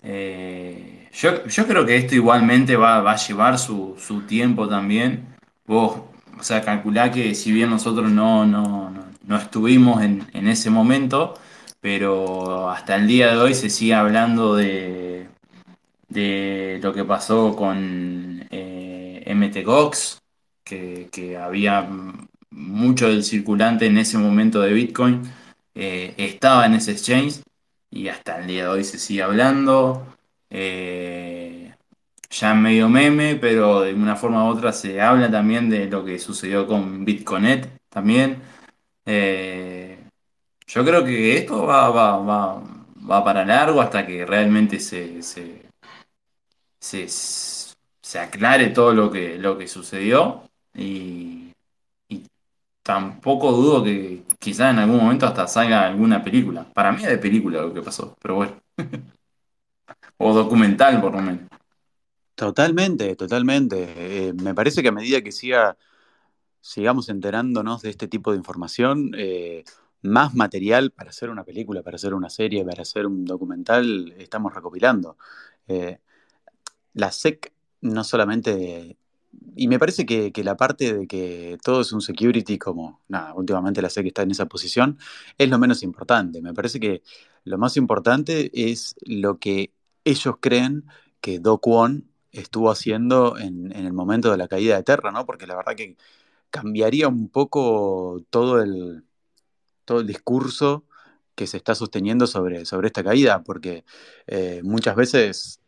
[0.09, 5.27] Eh, yo, yo creo que esto igualmente va, va a llevar su, su tiempo también.
[5.67, 6.01] Vos,
[6.39, 10.71] o sea, calculá que si bien nosotros no, no, no, no estuvimos en, en ese
[10.71, 11.35] momento,
[11.81, 15.27] pero hasta el día de hoy se sigue hablando de,
[16.09, 20.23] de lo que pasó con eh, MT Gox,
[20.63, 21.89] que, que había
[22.51, 25.23] mucho del circulante en ese momento de Bitcoin,
[25.75, 27.41] eh, estaba en ese exchange
[27.97, 30.07] y hasta el día de hoy se sigue hablando.
[30.51, 31.73] Eh,
[32.31, 36.19] ya medio meme, pero de una forma u otra se habla también de lo que
[36.19, 38.43] sucedió con Bitconet también.
[39.07, 39.99] Eh,
[40.67, 42.63] yo creo que esto va, va, va,
[43.11, 45.63] va para largo hasta que realmente se, se,
[46.79, 50.43] se, se aclare todo lo que, lo que sucedió
[50.75, 51.46] y
[52.87, 56.65] tampoco dudo que quizás en algún momento hasta salga alguna película.
[56.73, 58.53] Para mí es de película lo que pasó, pero bueno.
[60.19, 61.43] O documental por lo menos.
[62.35, 64.29] Totalmente, totalmente.
[64.29, 65.77] Eh, me parece que a medida que siga,
[66.63, 69.65] sigamos enterándonos de este tipo de información, eh,
[70.01, 74.55] más material para hacer una película, para hacer una serie, para hacer un documental, estamos
[74.55, 75.19] recopilando.
[75.69, 75.99] Eh,
[76.95, 78.97] la SEC no solamente...
[79.57, 83.35] Y me parece que, que la parte de que todo es un security, como nada,
[83.35, 84.99] últimamente la SEC está en esa posición,
[85.39, 86.43] es lo menos importante.
[86.43, 87.03] Me parece que
[87.45, 89.73] lo más importante es lo que
[90.05, 90.85] ellos creen
[91.21, 95.25] que Do Kwon estuvo haciendo en, en el momento de la caída de Terra, ¿no?
[95.27, 95.97] Porque la verdad que
[96.51, 99.05] cambiaría un poco todo el,
[99.85, 100.85] todo el discurso
[101.35, 103.85] que se está sosteniendo sobre, sobre esta caída, porque
[104.27, 105.61] eh, muchas veces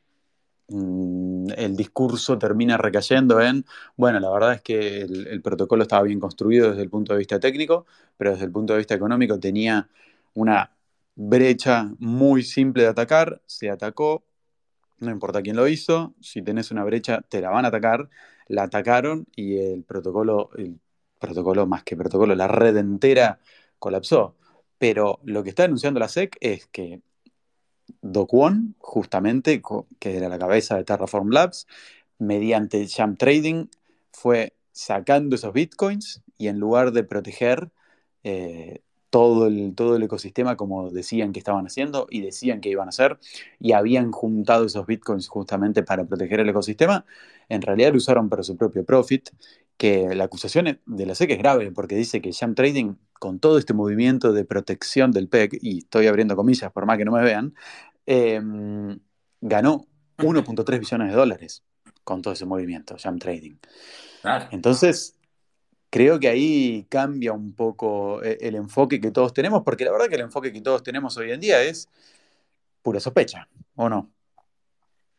[0.68, 3.64] el discurso termina recayendo en,
[3.96, 7.40] bueno, la verdad es que el, protocolo estaba bien construido desde el punto de vista
[7.40, 9.88] técnico, pero desde el punto de vista económico tenía
[10.34, 10.70] una
[11.14, 14.24] brecha muy simple de atacar, se atacó,
[15.00, 18.08] no importa quién lo hizo, si tenés una brecha te la van a atacar,
[18.48, 20.80] la atacaron y el protocolo, el
[21.18, 23.40] protocolo más que protocolo, la red entera
[23.78, 24.36] colapsó.
[24.78, 27.02] Pero lo que está denunciando la SEC es que
[28.01, 28.26] Do
[28.78, 29.61] justamente,
[29.99, 31.66] que era la cabeza de Terraform Labs,
[32.18, 33.66] mediante Jump Trading
[34.12, 37.70] fue sacando esos bitcoins y en lugar de proteger,
[38.24, 42.88] eh, todo el, todo el ecosistema como decían que estaban haciendo y decían que iban
[42.88, 43.18] a hacer
[43.59, 47.07] y habían juntado esos bitcoins justamente para proteger el ecosistema,
[47.49, 49.30] en realidad lo usaron para su propio profit,
[49.76, 53.59] que la acusación de la SEC es grave porque dice que Jam Trading, con todo
[53.59, 57.22] este movimiento de protección del PEC, y estoy abriendo comillas por más que no me
[57.22, 57.55] vean,
[58.11, 58.40] eh,
[59.42, 59.86] ganó
[60.18, 61.62] 1.3 billones de dólares
[62.04, 63.56] con todo ese movimiento, Jam Trading.
[64.22, 64.48] Claro.
[64.50, 65.14] Entonces,
[65.90, 70.09] creo que ahí cambia un poco eh, el enfoque que todos tenemos, porque la verdad
[70.09, 71.88] que el enfoque que todos tenemos hoy en día es
[72.82, 73.46] pura sospecha,
[73.76, 74.11] ¿o no?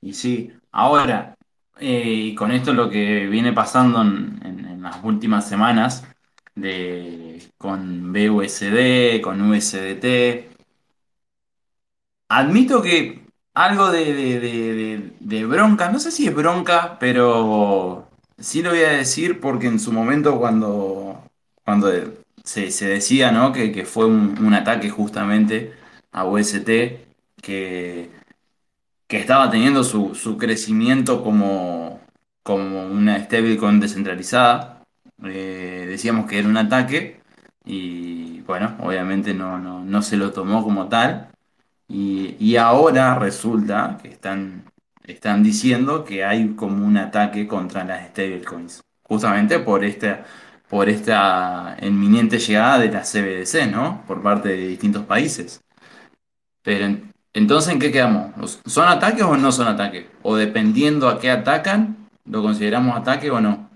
[0.01, 1.35] Y sí, ahora,
[1.79, 6.03] eh, y con esto lo que viene pasando en, en- en las últimas semanas
[6.55, 10.59] de, con BUSD, con USDT,
[12.30, 13.21] admito que
[13.53, 18.07] algo de, de- de- bronca, no sé si es bronca, pero
[18.39, 21.23] sí lo voy a decir porque en su momento cuando,
[21.65, 21.91] cuando
[22.43, 23.51] se, se decía, ¿no?
[23.51, 25.73] que, que fue un, un ataque justamente
[26.11, 27.05] a UST,
[27.41, 28.09] que
[29.07, 31.99] que estaba teniendo su, su crecimiento como,
[32.43, 34.84] como una stablecoin descentralizada.
[35.23, 37.19] Eh, decíamos que era un ataque
[37.65, 41.30] y bueno, obviamente no, no, no se lo tomó como tal.
[41.89, 44.63] Y, ahora resulta que están,
[45.03, 50.23] están diciendo que hay como un ataque contra las stablecoins, justamente por esta,
[50.69, 54.03] por esta inminente llegada de la CBDC, ¿no?
[54.07, 55.61] Por parte de distintos países.
[56.63, 58.59] Pero en- entonces, ¿en qué quedamos?
[58.65, 60.05] ¿Son ataques o no son ataques?
[60.23, 63.69] O dependiendo a qué atacan, ¿lo consideramos ataque o no?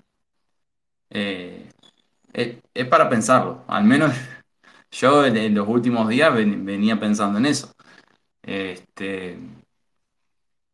[1.09, 1.69] Eh,
[2.33, 3.63] es, para pensarlo.
[3.67, 4.13] Al menos
[4.91, 7.73] yo en, los últimos días ven- venía pensando en eso.
[8.43, 9.37] Este,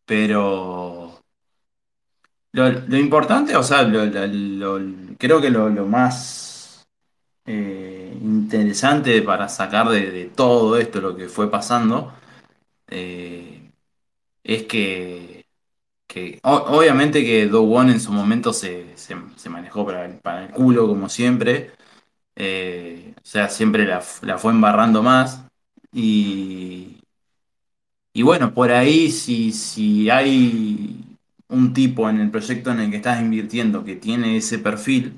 [0.06, 1.22] pero
[2.52, 2.68] lo,
[2.98, 4.80] importante, o sea, lo-
[5.18, 6.88] creo que lo, lo más
[7.46, 12.14] eh, interesante para sacar de, todo esto, lo que fue pasando,
[12.90, 13.72] eh,
[14.44, 15.46] es que
[16.08, 20.46] que obviamente que Do Won en su momento se, se- se manejó para el, para
[20.46, 21.72] el culo como siempre,
[22.38, 25.44] Eh, o sea, siempre la, la fue embarrando más
[25.94, 26.99] y,
[28.20, 31.00] y bueno, por ahí si, si hay
[31.48, 35.18] un tipo en el proyecto en el que estás invirtiendo que tiene ese perfil,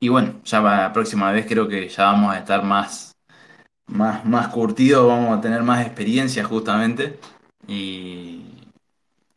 [0.00, 3.16] y bueno, ya para la próxima vez creo que ya vamos a estar más,
[3.86, 7.18] más, más curtidos, vamos a tener más experiencia justamente.
[7.68, 8.42] Y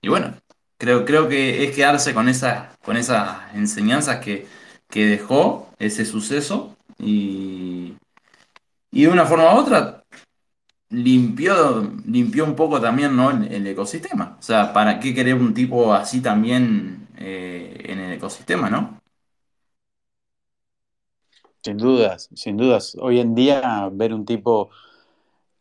[0.01, 0.35] Y bueno,
[0.77, 4.47] creo, creo que es quedarse con esas, con esas enseñanzas que,
[4.89, 7.95] que dejó ese suceso y,
[8.91, 9.96] y de una forma u otra
[10.89, 13.31] limpió, limpió un poco también, ¿no?
[13.31, 14.37] el, ecosistema.
[14.39, 19.01] O sea, ¿para qué querer un tipo así también eh, en el ecosistema, ¿no?
[21.63, 22.95] Sin dudas, sin dudas.
[22.99, 24.69] Hoy en día ver un tipo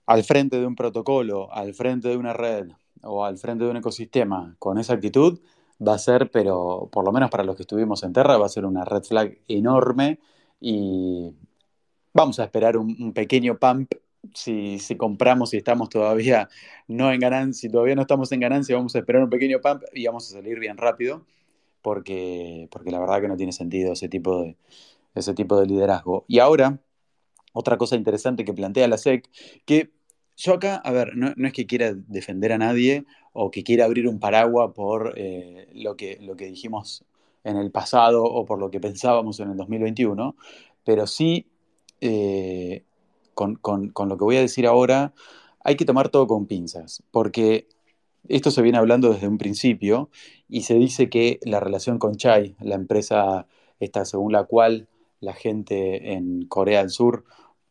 [0.07, 2.68] al frente de un protocolo, al frente de una red
[3.03, 5.41] o al frente de un ecosistema con esa actitud
[5.87, 8.49] va a ser, pero por lo menos para los que estuvimos en Terra, va a
[8.51, 10.20] ser una red flag enorme
[10.61, 11.33] y
[12.14, 13.93] vamos a esperar un pequeño pump
[14.35, 16.49] si, compramos y estamos todavía
[16.89, 19.83] no en ganancia, si todavía no estamos en ganancia, vamos a esperar un pequeño pump
[19.93, 21.27] y vamos a salir bien rápido
[21.83, 24.57] porque, porque la verdad que no tiene sentido ese tipo de,
[25.14, 26.24] ese tipo de liderazgo.
[26.29, 26.81] Y ahora,
[27.53, 29.29] otra cosa interesante que plantea la SEC,
[29.64, 29.91] que
[30.37, 33.85] yo acá, a ver, no, no es que quiera defender a nadie o que quiera
[33.85, 37.05] abrir un paraguas por eh, lo que, lo que dijimos
[37.45, 40.37] en el pasado o por lo que pensábamos en el 2021,
[40.85, 41.47] pero sí,
[42.01, 42.85] eh,
[43.37, 45.14] con, con- con lo que voy a decir ahora,
[45.64, 47.68] hay que tomar todo con pinzas, porque
[48.28, 50.11] esto se viene hablando desde un principio
[50.49, 53.47] y se dice que la relación con Chai, la empresa
[53.80, 54.89] esta según la cual
[55.20, 57.24] la gente en Corea del Sur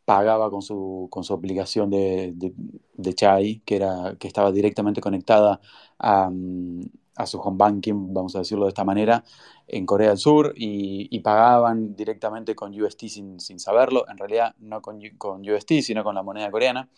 [0.05, 2.53] pagaba con su, con su aplicación de, de-
[2.93, 5.59] de Chai, que, era, que estaba directamente conectada
[5.99, 6.81] a, mm,
[7.15, 9.23] a su home banking, vamos a decirlo de esta manera,
[9.67, 14.81] en Corea del Sur y, pagaban directamente con UST sin, sin saberlo, en realidad no
[14.81, 16.89] con, con UST, sino con la moneda coreana,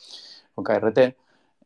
[0.53, 1.15] con KRT.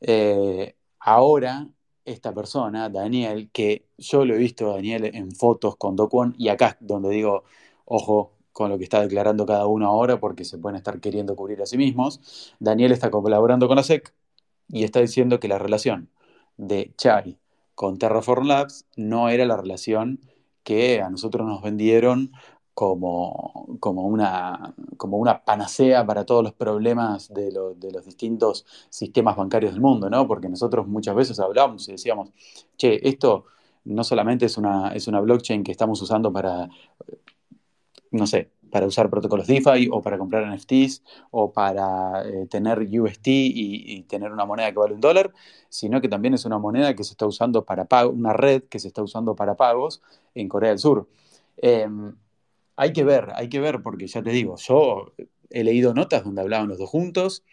[0.02, 1.68] Eh, ahora,
[2.06, 6.36] esta persona, Daniel, que yo lo he visto a Daniel en fotos con Do Kwon,
[6.38, 7.44] y acá donde digo,
[7.86, 11.62] ojo con lo que está declarando cada uno ahora, porque se pueden estar queriendo cubrir
[11.62, 12.54] a sí mismos.
[12.60, 14.14] Daniel está colaborando con la SEC
[14.70, 16.10] y está diciendo que la relación
[16.58, 17.38] de Chai
[17.82, 20.20] con Terraform Labs no era la relación
[20.64, 22.32] que a nosotros nos vendieron
[22.76, 29.36] como, como una, como una panacea para todos los problemas de, de los distintos sistemas
[29.36, 30.28] bancarios del mundo, ¿no?
[30.28, 32.30] Porque nosotros muchas veces hablábamos y decíamos,
[32.78, 33.46] che, esto
[33.86, 36.70] no solamente es una, es una blockchain que estamos usando para,
[38.12, 43.28] no sé, para usar protocolos DeFi o para comprar NFTs o para eh, tener UST
[43.28, 45.32] y, tener una moneda que vale un dólar,
[45.70, 48.80] sino que también es una moneda que se está usando para pago, una red que
[48.80, 50.02] se está usando para pagos
[50.36, 51.08] en Corea del Sur.
[51.58, 51.88] Eh,
[52.76, 55.14] hay que ver, hay que ver, porque ya te digo, yo
[55.50, 57.44] he leído notas donde hablaban los dos juntos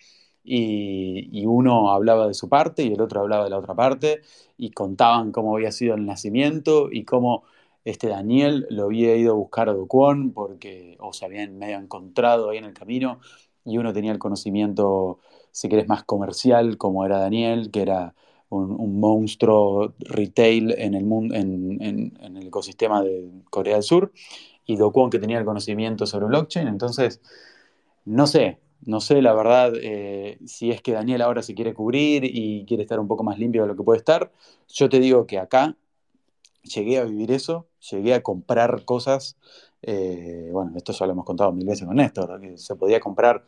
[0.45, 4.23] y, uno hablaba de su parte y el otro hablaba de la otra parte
[4.57, 7.45] y contaban cómo había sido el nacimiento y cómo
[7.85, 12.51] este Daniel lo había ido a buscar a Duquón porque o se habían medio encontrado
[12.51, 13.21] ahí en el camino
[13.65, 15.19] y uno tenía el conocimiento,
[15.53, 18.15] si querés, más comercial como era Daniel, que era
[18.51, 24.13] un, monstruo retail en el, mundo, en, el ecosistema de Corea del Sur
[24.65, 26.69] y Dokwon que tenía el conocimiento sobre blockchain.
[26.69, 27.21] Entonces,
[28.05, 32.25] no sé, no sé la verdad eh, si es que Daniel ahora se quiere cubrir
[32.25, 34.33] y quiere estar un poco más limpio de lo que puede estar.
[34.69, 35.77] Yo te digo que acá
[36.63, 39.37] llegué a vivir eso, llegué a comprar cosas.
[39.83, 43.45] Eh, bueno, esto ya lo hemos contado mil veces con Néstor, que se podía comprar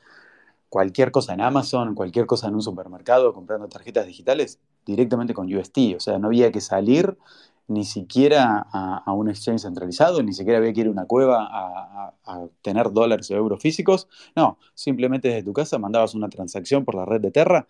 [0.68, 5.96] cualquier cosa en Amazon, cualquier cosa en un supermercado, comprando tarjetas digitales directamente con UST.
[5.96, 7.18] O sea, no había que salir
[7.66, 11.46] ni siquiera a, a, un exchange centralizado, ni siquiera había que ir a una cueva
[11.48, 14.08] a, a, tener dólares o euros físicos.
[14.34, 17.68] No, simplemente desde tu casa mandabas una transacción por la red de Terra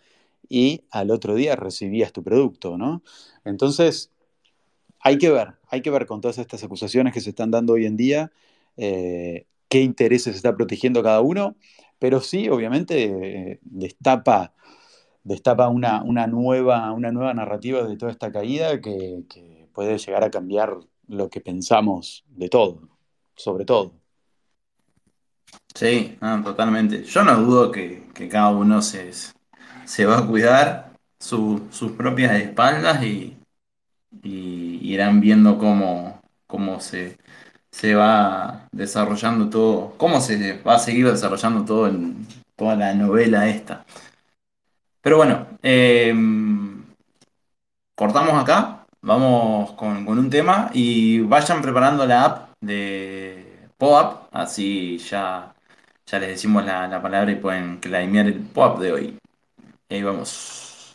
[0.49, 3.03] y al otro día recibías tu producto, ¿no?
[3.45, 4.11] Entonces,
[5.01, 7.87] hay que ver, hay que ver con todas estas acusaciones que se están dando hoy
[7.87, 8.31] en día,
[8.77, 11.57] eh, qué intereses está protegiendo cada uno,
[11.99, 14.53] pero sí, obviamente, eh, destapa,
[15.25, 19.25] destapa una, una, nueva, una nueva narrativa de toda esta caída que,
[19.73, 20.77] puede llegar a cambiar
[21.07, 22.89] lo que pensamos de todo,
[23.37, 23.95] sobre todo.
[25.75, 27.05] Sí, totalmente.
[27.05, 29.13] Yo no dudo que, que cada uno se,
[29.85, 33.40] se, va a cuidar su, sus propias espaldas y,
[34.23, 37.19] y irán viendo cómo, cómo se,
[37.71, 43.49] se va desarrollando todo, cómo se va a seguir desarrollando todo en toda la novela
[43.49, 43.85] esta.
[45.03, 46.15] Pero bueno, eh,
[47.95, 54.99] cortamos acá, vamos con, con, un tema y vayan preparando la app de POAP, así
[54.99, 55.55] ya,
[56.07, 59.19] ya les decimos la, la palabra y pueden claimear el POAP de hoy.
[59.89, 60.95] Y ahí vamos.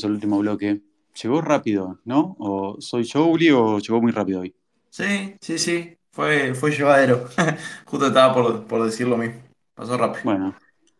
[0.00, 0.80] pasamos al último bloque.
[1.22, 2.36] Llegó rápido, ¿no?
[2.38, 4.54] ¿O soy yo, Uli, o llegó muy rápido hoy?
[4.88, 7.28] Sí, sí, sí, fue, fue llevadero.
[7.84, 9.40] Justo estaba por, por decir lo mismo.
[9.74, 10.22] Pasó rápido.
[10.24, 10.54] Bueno,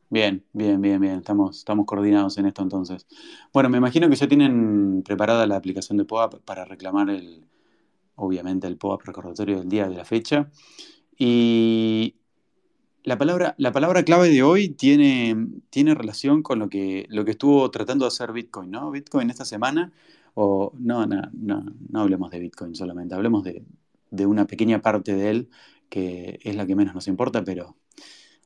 [0.09, 1.19] bien, bien, bien, bien.
[1.19, 3.07] Estamos, estamos coordinados en esto entonces.
[3.53, 7.45] Bueno, me imagino que ya tienen preparada la aplicación de POAP para reclamar el,
[8.17, 10.51] obviamente, el POAP recordatorio del día de la fecha.
[11.17, 12.17] Y
[13.03, 15.37] la palabra, la palabra clave de hoy tiene,
[15.71, 18.91] tiene relación con lo que, lo que estuvo tratando de hacer Bitcoin, ¿no?
[18.91, 19.93] Bitcoin esta semana,
[20.35, 23.65] o no, no, no, no hablemos de Bitcoin solamente, hablemos de,
[24.11, 25.51] de una pequeña parte de él,
[25.89, 27.77] que es la que menos nos importa, pero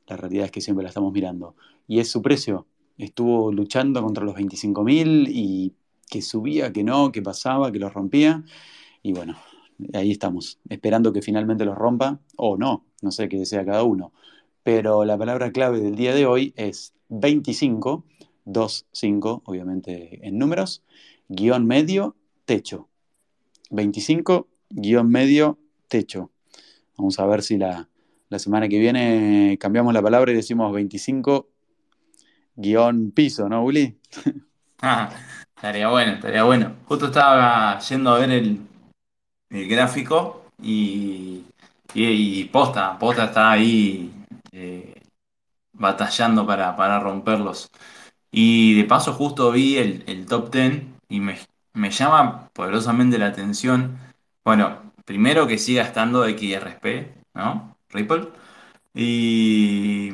[0.07, 1.55] la realidad es que siempre la estamos mirando.
[1.87, 2.67] Y es su precio.
[2.97, 5.73] Estuvo luchando contra los 25.000 y
[6.09, 8.43] que subía, que no, que pasaba, que los rompía.
[9.03, 9.37] Y bueno,
[9.93, 14.13] ahí estamos, esperando que finalmente los rompa, o no, no sé qué desea cada uno.
[14.65, 18.03] Pero la palabra clave del día de hoy es 25,
[18.45, 20.81] 25, obviamente en números,
[21.27, 22.89] guion medio, techo.
[23.69, 26.31] 25, guion medio, techo.
[26.97, 27.87] Vamos a ver si la,
[28.29, 31.47] la semana que viene cambiamos la palabra y decimos 25
[32.55, 33.95] guion piso, ¿no, Uli?
[34.81, 35.09] Ah,
[35.55, 36.75] estaría bueno, estaría bueno.
[36.85, 38.59] Justo estaba yendo a ver el,
[39.51, 41.43] el gráfico y,
[41.93, 44.11] y, y posta, posta está ahí
[44.55, 44.95] eh,
[45.73, 47.69] batallando para, para romperlos.
[48.31, 51.37] Y de paso justo vi el, el top 10 y me,
[51.73, 53.97] me llama poderosamente la atención.
[54.45, 57.77] Bueno, primero que siga estando XRP, ¿no?
[57.89, 58.29] Ripple.
[58.95, 60.11] Y,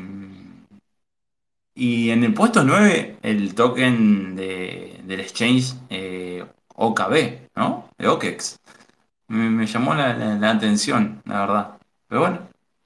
[1.73, 7.89] y en el puesto 9 el token de, del exchange eh, OKB, ¿no?
[7.97, 8.59] De OKEX.
[9.29, 11.79] Me, me llamó la, la- la atención, la verdad.
[12.07, 12.39] Pero bueno,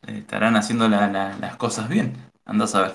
[0.08, 2.14] estarán haciendo la- la- las cosas bien.
[2.46, 2.94] Andás a ver.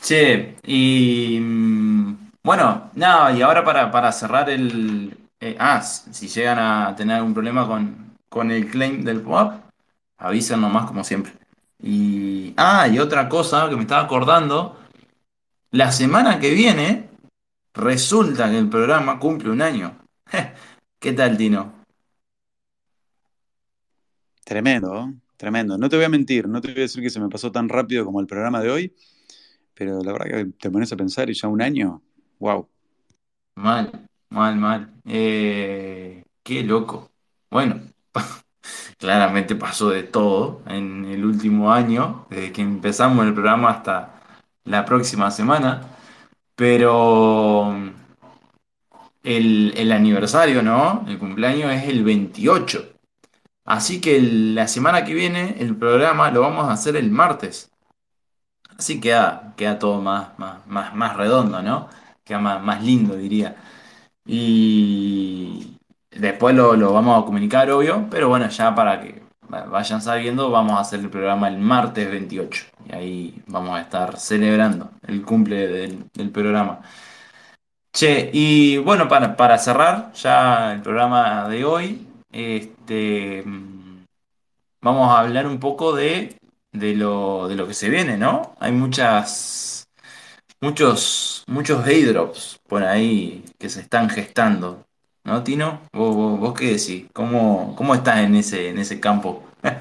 [0.00, 5.16] Che, y mm, bueno, nada, y ahora para, para cerrar el...
[5.40, 9.60] eh, ah, si llegan a tener algún problema con, con el claim del POAP,
[10.18, 11.32] avisen nomás como siempre.
[11.82, 14.78] Y, ah, y otra cosa que me estaba acordando,
[15.72, 17.08] la semana que viene
[17.74, 19.96] resulta que el programa cumple un año.
[21.00, 21.72] ¿Qué tal, Tino?
[24.44, 25.14] Tremendo, ¿eh?
[25.38, 25.78] Tremendo.
[25.78, 27.70] No te voy a mentir, no te voy a decir que se me pasó tan
[27.70, 28.94] rápido como el programa de hoy,
[29.72, 32.02] pero la verdad que te pones a pensar y ya un año,
[32.40, 32.68] wow.
[33.54, 34.92] Mal, mal, mal.
[35.06, 37.10] Eh, qué loco.
[37.50, 37.80] Bueno,
[38.98, 44.20] claramente pasó de todo en el último año, desde que empezamos el programa hasta
[44.64, 45.82] la próxima semana,
[46.56, 47.74] pero
[49.22, 51.04] el, el aniversario, ¿no?
[51.08, 52.87] El cumpleaños es el 28.
[53.68, 57.70] Así que la semana que viene el programa lo vamos a hacer el martes.
[58.76, 61.88] Así queda, queda todo más, más, más, más redondo, ¿no?
[62.24, 63.56] Queda más, más lindo, diría.
[64.26, 65.78] Y
[66.10, 70.50] después lo, lo vamos a comunicar, obvio, pero bueno, ya para que va- vayan sabiendo,
[70.50, 72.66] vamos a hacer el programa el martes 28.
[72.88, 76.80] Y ahí vamos a estar celebrando el cumple del, del programa.
[77.92, 84.04] Che, y bueno, para, para cerrar ya el programa de hoy, este, mm,
[84.82, 86.36] vamos a hablar un poco de,
[86.72, 88.54] de lo, de lo que se viene, ¿no?
[88.60, 89.86] Hay muchas,
[90.60, 94.84] muchos, muchos airdrops por ahí que se están gestando,
[95.24, 95.82] ¿no, Tino?
[95.92, 97.06] ¿Vos, vos- vos qué decís?
[97.14, 99.44] ¿Cómo, cómo estás en ese, en ese campo?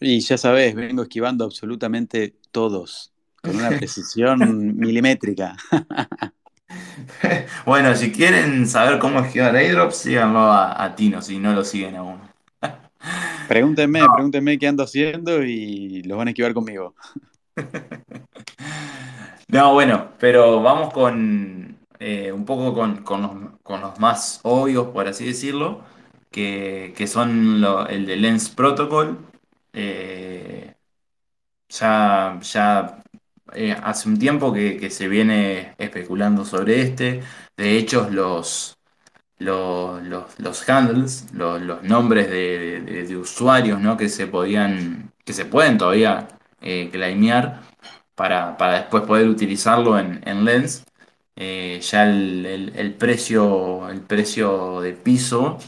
[0.00, 5.56] Y ya sabes, vengo esquivando absolutamente todos, con una precisión milimétrica.
[7.66, 11.96] Bueno, si quieren saber cómo esquivar airdrops, síganlo a, a Tino, si no lo siguen
[11.96, 12.20] aún.
[13.46, 16.94] Pregúntenme, pregúntenme qué ando haciendo y los van a esquivar conmigo.
[19.48, 24.88] No, bueno, pero vamos con eh, un poco con, con los, con los más obvios,
[24.88, 25.82] por así decirlo,
[26.30, 29.18] que, que son lo- el de Lens Protocol.
[29.72, 30.74] Eh,
[31.68, 33.02] ya ya
[33.54, 37.22] eh, hace un tiempo que, que se viene especulando sobre este.
[37.56, 38.76] De hecho, los,
[39.38, 40.02] los,
[40.38, 43.96] los, handles, los, los nombres de, de- usuarios, ¿no?
[43.96, 46.28] que se podían, que se pueden todavía
[46.60, 47.62] eh, claimear
[48.14, 50.84] para, para después poder utilizarlo en, en Lens.
[51.36, 55.58] Eh, ya el, el- precio, el precio de piso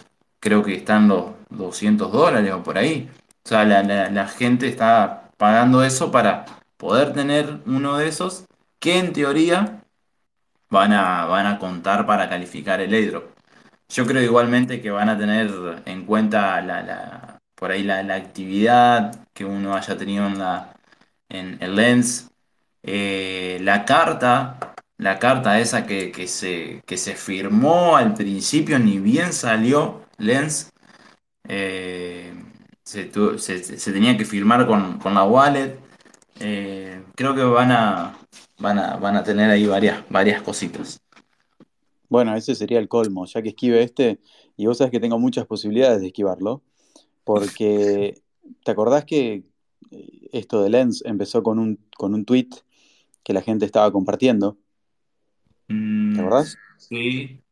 [0.41, 3.09] creo que está en los 200 dólares o por ahí.
[3.45, 6.45] O sea, la- la gente está pagando eso para
[6.81, 8.47] poder tener uno de esos
[8.81, 9.85] que en teoría
[10.71, 13.25] van a, van a contar para calificar el airdrop.
[13.89, 15.51] Yo creo igualmente que van a tener
[15.87, 20.75] en cuenta la, la- por ahí la, la actividad que uno haya tenido en la,
[21.29, 22.31] en el Lens,
[22.83, 24.59] eh, la carta
[24.99, 30.71] la carta esa que, que se, que se firmó al principio, ni bien salió Lens,
[31.49, 32.33] eh,
[32.85, 35.79] se, se- se tenía que firmar con, con la wallet.
[36.41, 38.19] Eh, creo que van a,
[38.59, 40.99] van a, van a tener ahí varias, varias cositas.
[42.09, 44.21] Bueno, ese sería el colmo, ya que esquive este,
[44.57, 46.63] y vos sabés que tengo muchas posibilidades de esquivarlo,
[47.25, 48.23] porque
[48.65, 49.45] ¿te acordás que
[49.93, 52.49] eh, esto de Lens empezó con un, con un tweet
[53.25, 54.59] que la gente estaba compartiendo?
[56.13, 56.57] ¿Te Mm, acordás?
[56.77, 57.43] sí,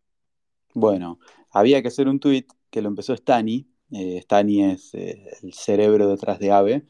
[0.75, 1.19] Bueno,
[1.51, 3.67] había que hacer un tweet que lo empezó Stani.
[3.93, 6.87] eh, Stani es eh, el cerebro detrás de Ave.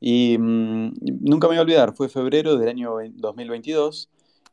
[0.00, 4.10] Y mm, nunca me voy a olvidar, fue febrero del año 2022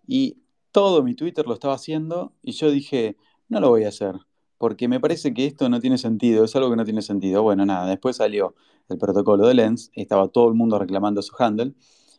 [0.07, 0.37] y
[0.71, 3.17] todo mi Twitter lo estaba haciendo y yo dije,
[3.47, 4.15] no lo voy a hacer,
[4.57, 7.43] porque me parece que esto no tiene sentido, es algo que no tiene sentido.
[7.43, 8.55] Bueno, nada, después salió
[8.89, 11.73] el protocolo de Lens, estaba todo el mundo reclamando su handle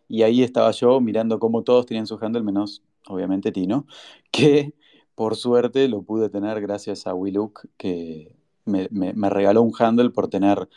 [0.09, 3.87] y ahí estaba yo mirando cómo todos tenían su handle, menos obviamente Tino,
[4.31, 4.75] que
[5.15, 10.69] por suerte lo pude tener gracias a Willook, que me regaló un handle por tener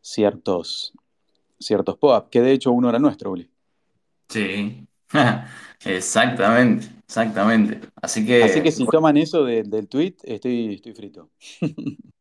[0.00, 0.94] ciertos
[1.58, 3.50] ciertos POAP, que de hecho uno era nuestro, Uli.
[4.28, 4.86] sí.
[5.84, 7.80] Exactamente, exactamente.
[8.02, 11.30] Así Así que, que si toman eso de- del tweet, estoy, estoy frito.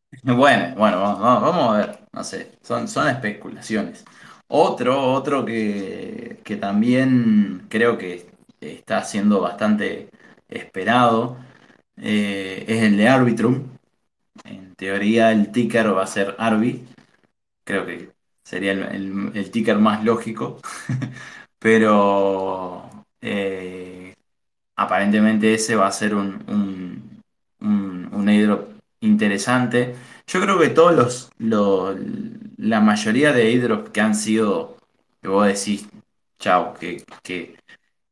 [0.24, 2.00] bueno, bueno, vamos a ver.
[2.14, 4.06] No sé, son, son especulaciones.
[4.48, 8.30] Otro, otro que, que también creo que
[8.62, 10.10] está siendo bastante
[10.48, 11.38] esperado
[11.98, 13.70] eh, es el de Arbitrum.
[14.46, 16.86] En teoría el ticker va a ser Arbi.
[17.66, 18.12] Creo que
[18.46, 20.60] sería el, ticker más lógico.
[21.60, 22.89] Pero
[23.22, 24.16] eh,
[24.76, 26.43] aparentemente ese va a ser un,
[27.60, 28.70] un, un, airdrop
[29.02, 29.96] interesante.
[30.28, 31.32] Yo creo que todos los,
[32.58, 34.78] la mayoría de airdrops que han sido,
[35.22, 35.88] que vos decís,
[36.39, 37.58] chao, que, que,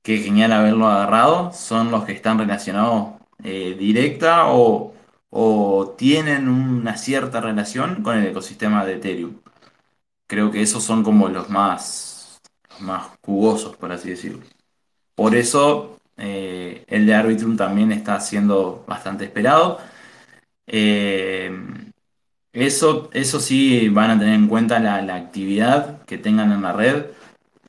[0.04, 4.94] que genial haberlo agarrado, son los que están relacionados eh, directa o,
[5.30, 9.43] o tienen una cierta relación con el ecosistema de Ethereum.
[10.28, 14.40] Creo que esos son como los más, los más jugosos, por así decirlo.
[15.16, 19.80] Por eso eh, el de Arbitrum también está siendo bastante esperado.
[20.68, 21.52] Eh,
[22.54, 26.74] eso, eso sí van a tener en cuenta la, la actividad que tengan en la
[26.74, 27.06] red.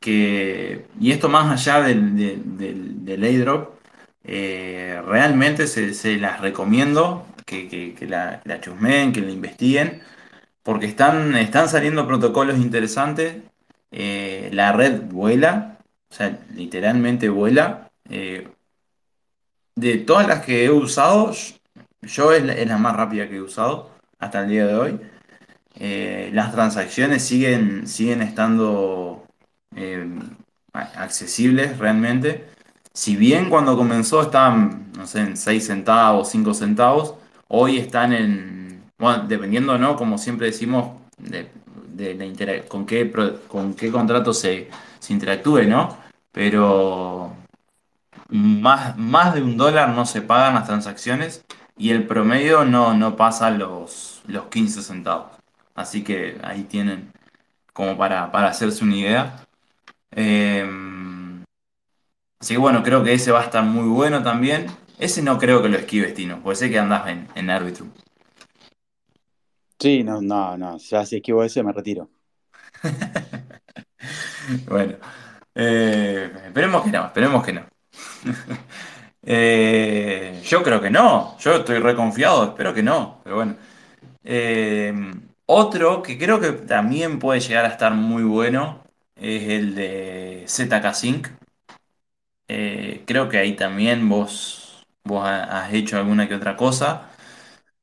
[0.01, 3.71] Que, y esto más allá del, de- del, del airdrop,
[4.25, 10.03] eh, realmente se, se las recomiendo que, que- la, la chusmeen, que la investiguen
[10.65, 13.37] porque están, están saliendo protocolos interesantes.
[13.93, 15.79] eh, la red vuela,
[16.11, 17.91] o sea, literalmente vuela.
[18.11, 18.49] Eh,
[19.77, 21.33] de todas las que he usado,
[22.03, 25.01] yo es la, más rápida que he usado hasta el día de hoy.
[25.77, 29.27] Eh, las transacciones siguen, siguen estando
[30.73, 32.47] accesibles realmente.
[32.93, 37.17] Si bien cuando comenzó estaban, no sé, en 6 centavos, 5 centavos,
[37.49, 38.64] hoy están en,
[39.27, 39.97] dependiendo, ¿no?
[39.97, 41.49] Como siempre decimos, de,
[42.69, 43.11] con qué,
[43.49, 45.97] con qué contrato se, se interactúe, ¿no?
[46.33, 47.33] Pero
[48.29, 51.45] más, más de un dólar no se pagan las transacciones
[51.77, 55.33] y el promedio no, no pasa los, los 15 centavos.
[55.75, 57.13] Así que ahí tienen
[57.73, 59.47] como para, para hacerse una idea.
[60.13, 60.65] Eh,
[62.41, 64.67] así que bueno, creo que ese va a estar muy bueno también.
[64.99, 67.91] Ese no creo que lo esquives, Tino, porque sé que andás en, en Arbitrum.
[69.79, 72.11] Sí, no, no, no, ya si esquivo ese me retiro.
[74.66, 74.97] Bueno,
[75.55, 77.66] eh, esperemos que no, esperemos que no.
[79.27, 83.57] Eh, yo creo que no, yo estoy reconfiado, espero que no, pero bueno.
[84.25, 84.95] Eh,
[85.47, 88.83] otro que creo que también puede llegar a estar muy bueno
[89.16, 91.29] es el de ZK Sync.
[93.07, 97.11] Creo que ahí también vos, vos ha- has hecho alguna que otra cosa.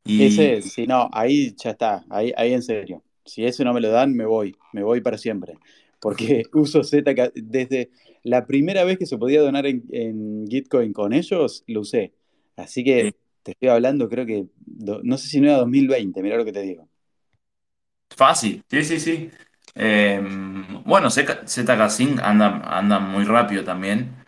[0.06, 3.04] Y Ese, sí, no, ahí ya está, ahí, ahí en serio.
[3.26, 5.60] Si ese no me lo dan, me voy, me voy para siempre.
[5.99, 7.91] Porque uso ZK, desde
[8.24, 12.14] la primera vez que se podía donar en, en Gitcoin con ellos, lo usé.
[12.56, 16.38] Así que te estoy hablando, creo que, do- no sé si no era 2020, mirá
[16.38, 16.89] lo que te digo.
[18.16, 19.32] fácil, sí, sí, sí.
[19.76, 20.22] Eh,
[20.86, 24.21] bueno, ZK ZK Sync anda, anda muy rápido también.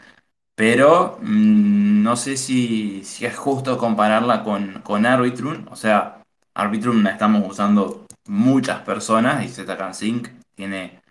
[0.56, 5.66] Pero mm, no sé si, si es justo compararla con, con Arbitrum.
[5.72, 6.22] O sea,
[6.54, 11.01] Arbitrum la estamos usando muchas personas y ZK Sync tiene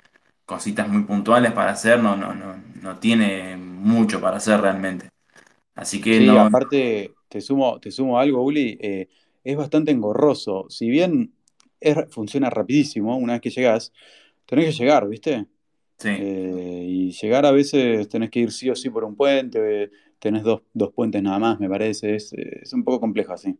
[0.46, 5.08] cositas muy puntuales para hacer, no, no, no, no tiene mucho para hacer realmente.
[5.76, 9.08] Así que Sí, no, aparte, te sumo, te sumo algo, Uli, eh,
[9.44, 10.66] es bastante engorroso.
[10.68, 11.34] Si bien
[11.80, 13.92] es- funciona rapidísimo, una vez que llegás,
[14.46, 15.46] tenés que llegar, ¿viste?
[16.02, 19.90] Sí, Eh, y llegar a veces tenés que ir sí o sí por un puente,
[20.18, 22.16] tenés dos, dos puentes nada más, me parece.
[22.16, 23.58] Es, es un poco complejo así.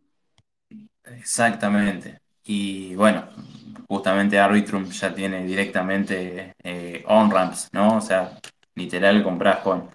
[1.05, 2.19] Exactamente.
[2.45, 3.25] Y bueno,
[3.89, 7.97] justamente Arbitrum ya tiene directamente eh, on-ramps, ¿no?
[7.99, 8.39] O sea,
[8.75, 9.91] literal compras con,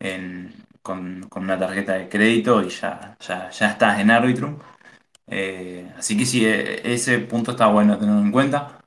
[0.00, 4.58] en- con, con una tarjeta de crédito y ya, ya, ya estás en Arbitrum.
[5.28, 8.80] Eh, así que sí, eh, ese punto está bueno tenerlo en cuenta.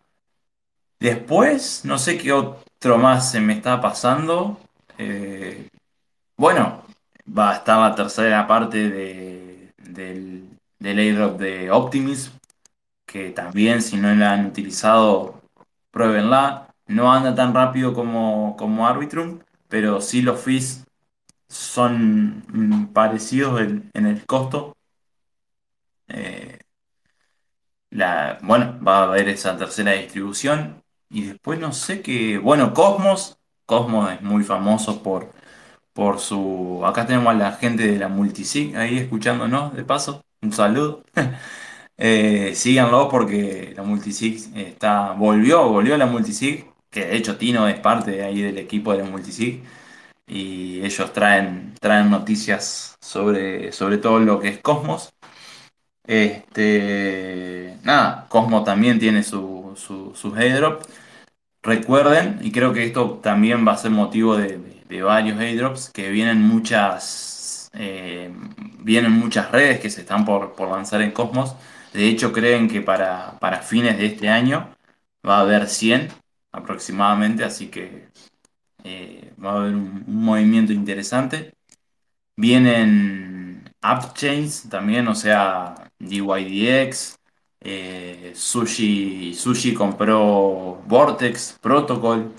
[1.00, 2.32] Después, no sé qué
[2.84, 4.60] otro más se me está pasando.
[4.98, 5.70] Eh,
[6.36, 6.84] bueno,
[7.26, 12.34] va a estar la tercera parte de, del, del airdrop de Optimism,
[13.06, 15.42] que también si no la han utilizado,
[15.92, 16.76] pruébenla.
[16.88, 20.84] No anda tan rápido como, como Arbitrum, pero sí los fees
[21.48, 24.76] son mm, parecidos en, el costo.
[26.10, 26.60] Eh,
[27.92, 30.83] la, bueno, va a haber esa tercera distribución.
[31.14, 32.38] Y después no sé qué.
[32.38, 33.38] Bueno, Cosmos.
[33.66, 35.32] Cosmos es muy famoso por,
[35.94, 36.84] por su.
[36.86, 40.26] Acá tenemos a la gente de la Multisig ahí escuchándonos, de paso.
[40.42, 41.04] Un saludo.
[41.98, 45.14] Eh, síganlo porque la Multisig está.
[45.14, 46.66] Volvió, volvió la Multisig.
[46.90, 49.64] Que de hecho Tino es parte ahí del equipo de la Multisig.
[50.28, 55.14] Y ellos traen, traen noticias sobre, sobre todo lo que es Cosmos.
[56.06, 60.86] Este, nada, Cosmo también tiene su, su, sus airdrops.
[61.64, 66.10] Recuerden, y creo que esto también va a ser motivo de, de- varios airdrops, que
[66.12, 68.32] vienen muchas, eh,
[68.80, 71.56] vienen muchas redes que se están por, por lanzar en Cosmos.
[71.94, 74.70] De hecho, creen que para, para fines de este año
[75.28, 76.10] va a haber 100
[76.52, 78.08] aproximadamente, así que
[78.84, 81.54] eh, va a haber un un movimiento interesante.
[82.36, 87.16] Vienen AppChains también, o sea, DYDX,
[87.64, 92.34] eh, Sushi, Sushi compró Vortex, Protocol,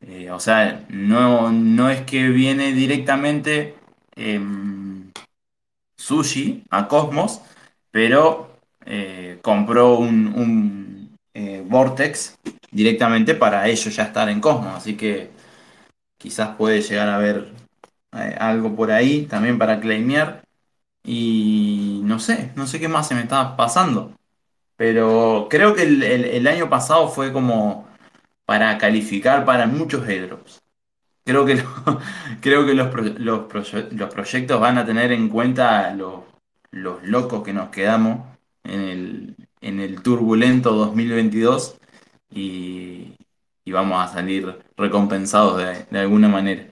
[0.00, 3.76] eh, o sea, no, no es que viene directamente
[4.16, 5.10] em,
[5.96, 7.40] Sushi a Cosmos,
[7.90, 10.94] pero eh, compró un,
[11.66, 12.38] Vortex
[12.70, 15.30] directamente para ellos ya estar en Cosmos, así que
[16.18, 17.52] quizás puede llegar a haber
[18.12, 20.44] algo por ahí también para claimear.
[21.04, 24.12] Y no sé, no sé qué más se me está pasando.
[24.76, 27.88] Pero creo que el, el- año pasado fue como
[28.46, 30.60] para calificar para muchos airdrops.
[31.24, 31.62] Creo que,
[32.42, 33.46] creo que los, los,
[33.92, 36.22] los proyectos van a tener en cuenta los,
[36.72, 38.26] los locos que nos quedamos
[38.64, 41.78] en el, en el turbulento 2022
[42.30, 43.14] y,
[43.64, 46.68] y vamos a salir recompensados de, de alguna manera.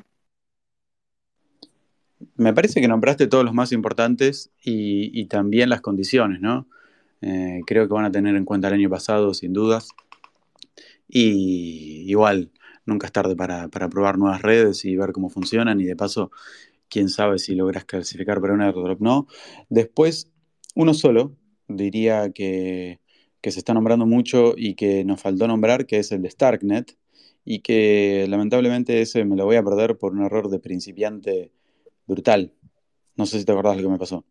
[2.37, 6.69] Me parece que nombraste todos los más importantes y, y también las condiciones, ¿no?
[7.23, 9.89] Eh, creo que van a tener en cuenta el año pasado, sin dudas.
[11.09, 12.53] Y igual,
[12.87, 15.81] nunca es tarde para, para probar nuevas redes y ver cómo funcionan.
[15.81, 16.31] Y de paso,
[16.89, 19.27] quién sabe si logras clasificar para un airdrop, ¿no?
[19.69, 20.31] Después,
[20.75, 21.37] uno solo,
[21.69, 23.01] diría que,
[23.41, 26.97] que se está nombrando mucho y que nos faltó nombrar, que es el de Starknet.
[27.45, 31.51] Y que lamentablemente ese me lo voy a perder por un error de principiante
[32.07, 32.55] brutal.
[33.17, 34.25] No sé si te acordás lo que me pasó.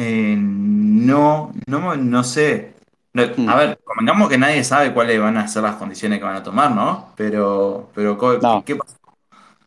[0.00, 2.74] Eh, no, no, no sé.
[3.12, 3.48] No, Hmm.
[3.48, 6.42] a ver, convengamos que nadie sabe cuáles van a ser las condiciones que van a
[6.42, 7.12] tomar, ¿no?
[7.16, 8.96] Pero, pero No, ¿qué pasa?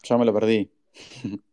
[0.04, 0.72] yo me lo perdí.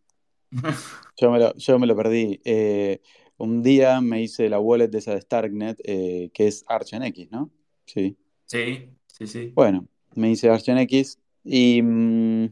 [1.17, 2.41] Yo me lo, yo me lo perdí.
[2.45, 3.01] Eh,
[3.37, 7.51] un día me hice la wallet de esa de Starknet, eh, que es ArchNX, ¿no?
[7.85, 8.17] Sí.
[8.47, 9.53] Sí, sí, sí.
[9.55, 12.45] Bueno, me hice ArchNX y, mm,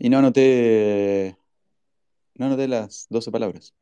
[0.00, 1.36] y no anoté,
[2.34, 3.72] no anoté las 12 palabras.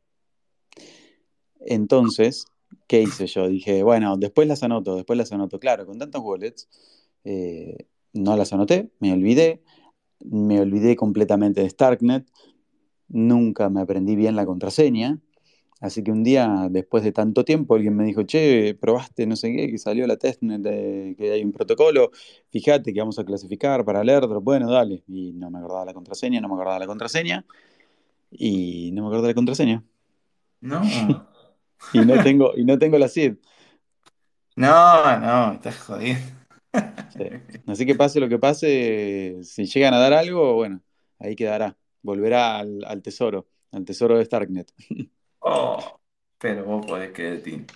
[1.67, 2.47] Entonces,
[2.87, 3.49] ¿qué hice yo?
[3.49, 5.59] Dije, bueno, después las anoto, después las anoto.
[5.59, 6.69] Claro, con tantos wallets,
[7.25, 9.63] eh, no las anoté, me olvidé,
[10.21, 12.27] me olvidé completamente de Starknet,
[13.09, 15.19] nunca me aprendí bien la contraseña.
[15.81, 19.53] Así que un día, después de tanto tiempo, alguien me dijo, che, probaste no sé
[19.53, 22.13] qué, que salió la testnet, de, que hay un protocolo,
[22.51, 25.03] fíjate que vamos a clasificar para el airdrop, bueno, dale.
[25.09, 27.45] Y no me acordaba la contraseña, no me acordaba la contraseña,
[28.31, 29.85] y no me acordaba la contraseña.
[30.61, 30.83] No,
[31.91, 33.37] Y no tengo, y no tengo la SID.
[34.57, 36.23] no, no, estás jodiendo.
[37.09, 37.25] Sí.
[37.67, 40.83] Así que pase lo que pase, si llegan a dar algo, bueno,
[41.19, 41.77] ahí quedará.
[42.03, 44.73] Volverá al, al tesoro, al tesoro de Starknet.
[45.41, 46.01] Oh,
[46.39, 47.67] pero vos podés creer, Tino.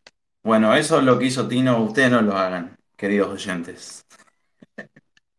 [0.42, 4.04] Bueno, eso es lo que hizo Tino, ustedes no lo hagan, queridos oyentes.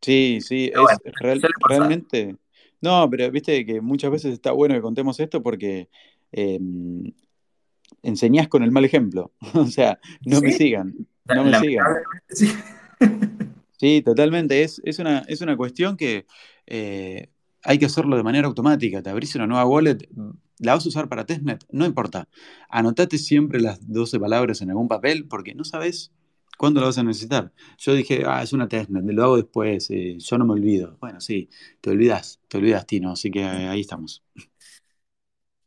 [0.01, 2.35] Sí, sí, bueno, es real- realmente.
[2.81, 5.89] No, pero viste que muchas veces está bueno que contemos esto porque
[6.31, 6.59] eh,
[8.03, 9.33] enseñás con el mal ejemplo.
[9.53, 10.93] O sea, no me sigan,
[11.25, 11.85] no me sigan.
[12.29, 12.49] sí.
[13.79, 14.63] Sí, totalmente.
[14.63, 16.25] Es, es una, es una cuestión que
[16.65, 17.29] eh,
[17.63, 19.01] hay que hacerlo de manera automática.
[19.03, 20.09] Te abrís una nueva wallet,
[20.59, 21.63] ¿La vas a usar para testnet?
[21.71, 22.27] No importa.
[22.69, 26.11] Anotate siempre las 12 palabras en algún papel porque no sabes
[26.57, 27.53] cuándo lo vas a necesitar.
[27.77, 30.97] Yo dije, ah, es una testnet, lo hago después, eh, yo no me olvido.
[30.99, 34.23] Bueno, sí, te olvidas, te olvidas, Tino, así que ahí estamos.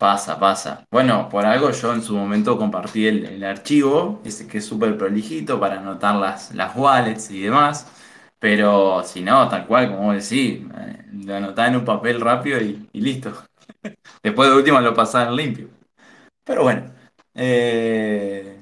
[0.01, 0.87] Pasa, pasa.
[0.91, 4.97] Bueno, por algo yo en su momento compartí el, el archivo, ese que es súper
[4.97, 7.87] prolijito para anotar las, las wallets y demás.
[8.39, 12.59] Pero si no, tal cual, como vos decís, eh, lo anotás en un papel rápido
[12.63, 13.31] y, listo.
[14.23, 15.69] Después de último lo pasás en limpio.
[16.45, 16.93] Pero bueno,
[17.35, 18.61] eh,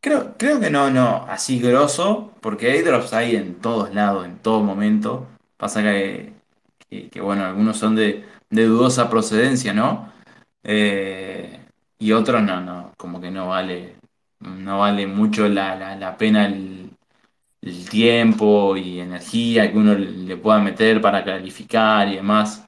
[0.00, 5.28] creo, creo que no, no, así grosso, porque hay en todos lados, en todo momento.
[5.56, 6.32] Pasa que,
[6.90, 10.12] que, que, bueno, algunos son de, de dudosa procedencia, ¿no?
[10.64, 11.60] Eh,
[11.98, 13.96] y otros no, no, como que no vale,
[14.40, 16.90] no vale mucho la, la, la pena el,
[17.90, 22.66] tiempo y energía que uno le pueda meter para calificar y demás.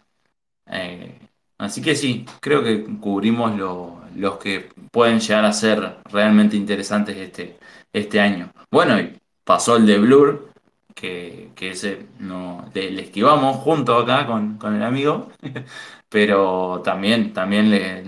[0.70, 1.18] Eh,
[1.58, 7.16] así que sí, creo que cubrimos lo- los que pueden llegar a ser realmente interesantes
[7.16, 7.58] este,
[7.92, 8.52] este año.
[8.70, 10.50] Bueno, y pasó el de Blur,
[10.94, 15.30] que, que ese no, le, le esquivamos junto acá con, con el amigo,
[16.08, 18.04] pero también, también le,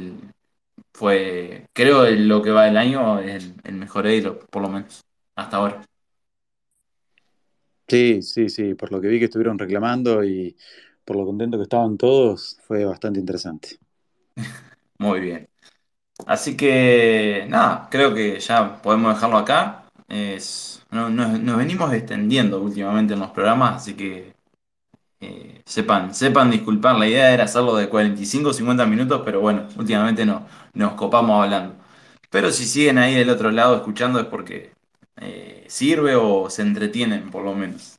[0.95, 5.03] fue, creo lo que va del año es el, el mejor airdrop, por lo menos,
[5.37, 5.83] hasta ahora.
[7.89, 10.57] Sí, sí, sí, por lo que vi que estuvieron reclamando y
[11.05, 13.79] por lo contento que estaban todos, fue bastante interesante.
[14.99, 15.49] Muy bien.
[16.27, 19.87] Así que nada, creo que ya podemos dejarlo acá.
[20.09, 24.35] Es, no- no- nos venimos extendiendo últimamente en los programas, así que
[25.21, 26.97] eh, sepan, sepan disculpar.
[26.99, 31.43] La idea era hacerlo de 45 o 50 minutos, pero bueno, últimamente no, nos copamos
[31.45, 31.75] hablando.
[32.31, 34.73] Pero si siguen ahí del otro lado escuchando es porque
[35.19, 37.99] eh, sirve o se entretienen, por lo menos.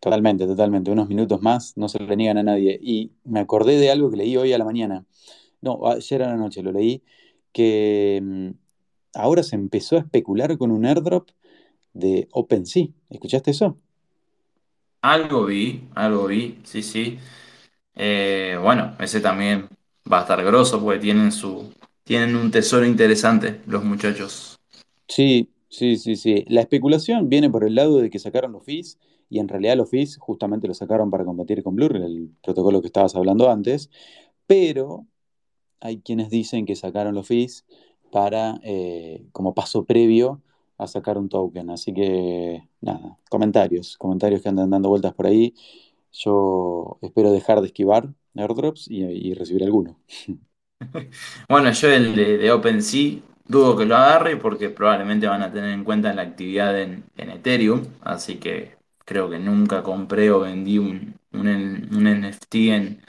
[0.00, 0.90] Totalmente, totalmente.
[0.90, 2.78] Unos minutos más no se le niegan a nadie.
[2.82, 5.06] Y me acordé de algo que leí hoy a la mañana.
[5.62, 7.02] No, ayer a la noche lo leí,
[7.52, 8.50] que mm,
[9.14, 11.28] ahora se empezó a especular con un airdrop
[11.92, 12.88] de OpenSea.
[13.10, 13.78] ¿Escuchaste eso?
[15.02, 17.18] Algo vi, algo vi, sí, sí.
[17.94, 19.68] Eh, bueno, ese también
[20.10, 21.72] va a estar grosso porque tienen su,
[22.04, 24.56] tienen un tesoro interesante los muchachos.
[25.08, 26.44] Sí, sí, sí, sí.
[26.48, 28.98] La especulación viene por el lado de que sacaron los fees
[29.28, 32.88] y en realidad los fees justamente los sacaron para combatir con Blur, el protocolo que
[32.88, 33.90] estabas hablando antes,
[34.46, 35.06] pero
[35.80, 37.64] hay quienes dicen que sacaron los fees
[38.14, 40.40] para, eh, como paso previo
[40.78, 41.68] a sacar un token.
[41.70, 45.52] Así que, nada, comentarios, comentarios que andan dando vueltas por ahí.
[46.12, 49.98] Yo espero dejar de esquivar airdrops y, recibir alguno.
[51.48, 55.82] Bueno, yo el de, OpenSea dudo que lo agarre porque probablemente van a tener en
[55.82, 61.46] cuenta la actividad en, Ethereum, así que creo que nunca compré o vendí un, un,
[61.48, 63.02] un NFT en,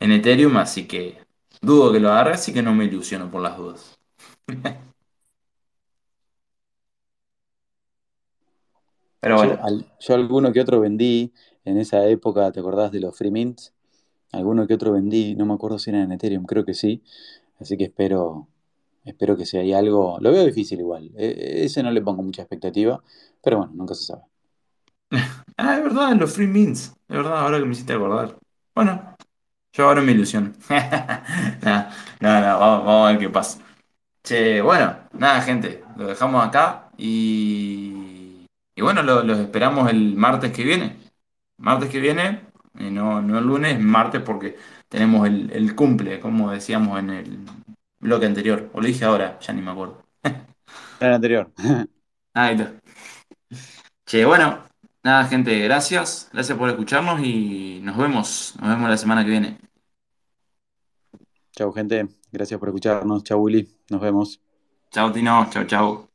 [0.00, 1.18] en Ethereum, así que
[1.62, 3.97] dudo que lo agarre, así que no me ilusiono por las dudas.
[9.20, 11.32] Pero Yo, bueno, al- yo alguno que otro vendí
[11.64, 13.72] en esa época, ¿te acordás de los free mints?
[14.32, 17.02] Alguno que otro vendí, no me acuerdo si era en Ethereum, creo que sí.
[17.60, 18.48] Así que espero,
[19.04, 20.18] espero que si hay algo.
[20.20, 21.12] Lo veo difícil igual.
[21.16, 23.02] E- ese no le pongo mucha expectativa,
[23.42, 24.22] pero bueno, nunca se sabe.
[25.56, 28.38] ah, es verdad, los free mints, es verdad, ahora que me hiciste acordar.
[28.74, 29.16] Bueno,
[29.72, 30.52] yo ahora me ilusiono.
[31.62, 31.88] No,
[32.20, 33.60] no, no, vamos, vamos a ver qué pasa.
[34.28, 40.52] Che, bueno, nada, gente, lo dejamos acá y, y bueno, lo- los esperamos el martes
[40.52, 40.96] que viene.
[41.58, 42.42] Martes que viene,
[42.78, 44.56] y no, no el lunes, martes porque
[44.88, 47.38] tenemos el, el cumple, como decíamos en el
[48.00, 48.70] bloque anterior.
[48.74, 50.04] O lo dije ahora, ya ni me acuerdo.
[51.00, 51.52] El anterior.
[52.34, 52.72] Ahí está.
[54.06, 54.64] Che, bueno,
[55.02, 56.28] nada, gente, gracias.
[56.32, 58.54] Gracias por escucharnos y nos vemos.
[58.60, 59.58] Nos vemos la semana que viene.
[61.56, 62.17] Chau, gente.
[62.30, 63.24] Gracias por escucharnos.
[63.24, 63.68] Chau, Willy.
[63.90, 64.40] Nos vemos.
[64.90, 65.48] Chao, Tino.
[65.50, 66.08] Chao, chao.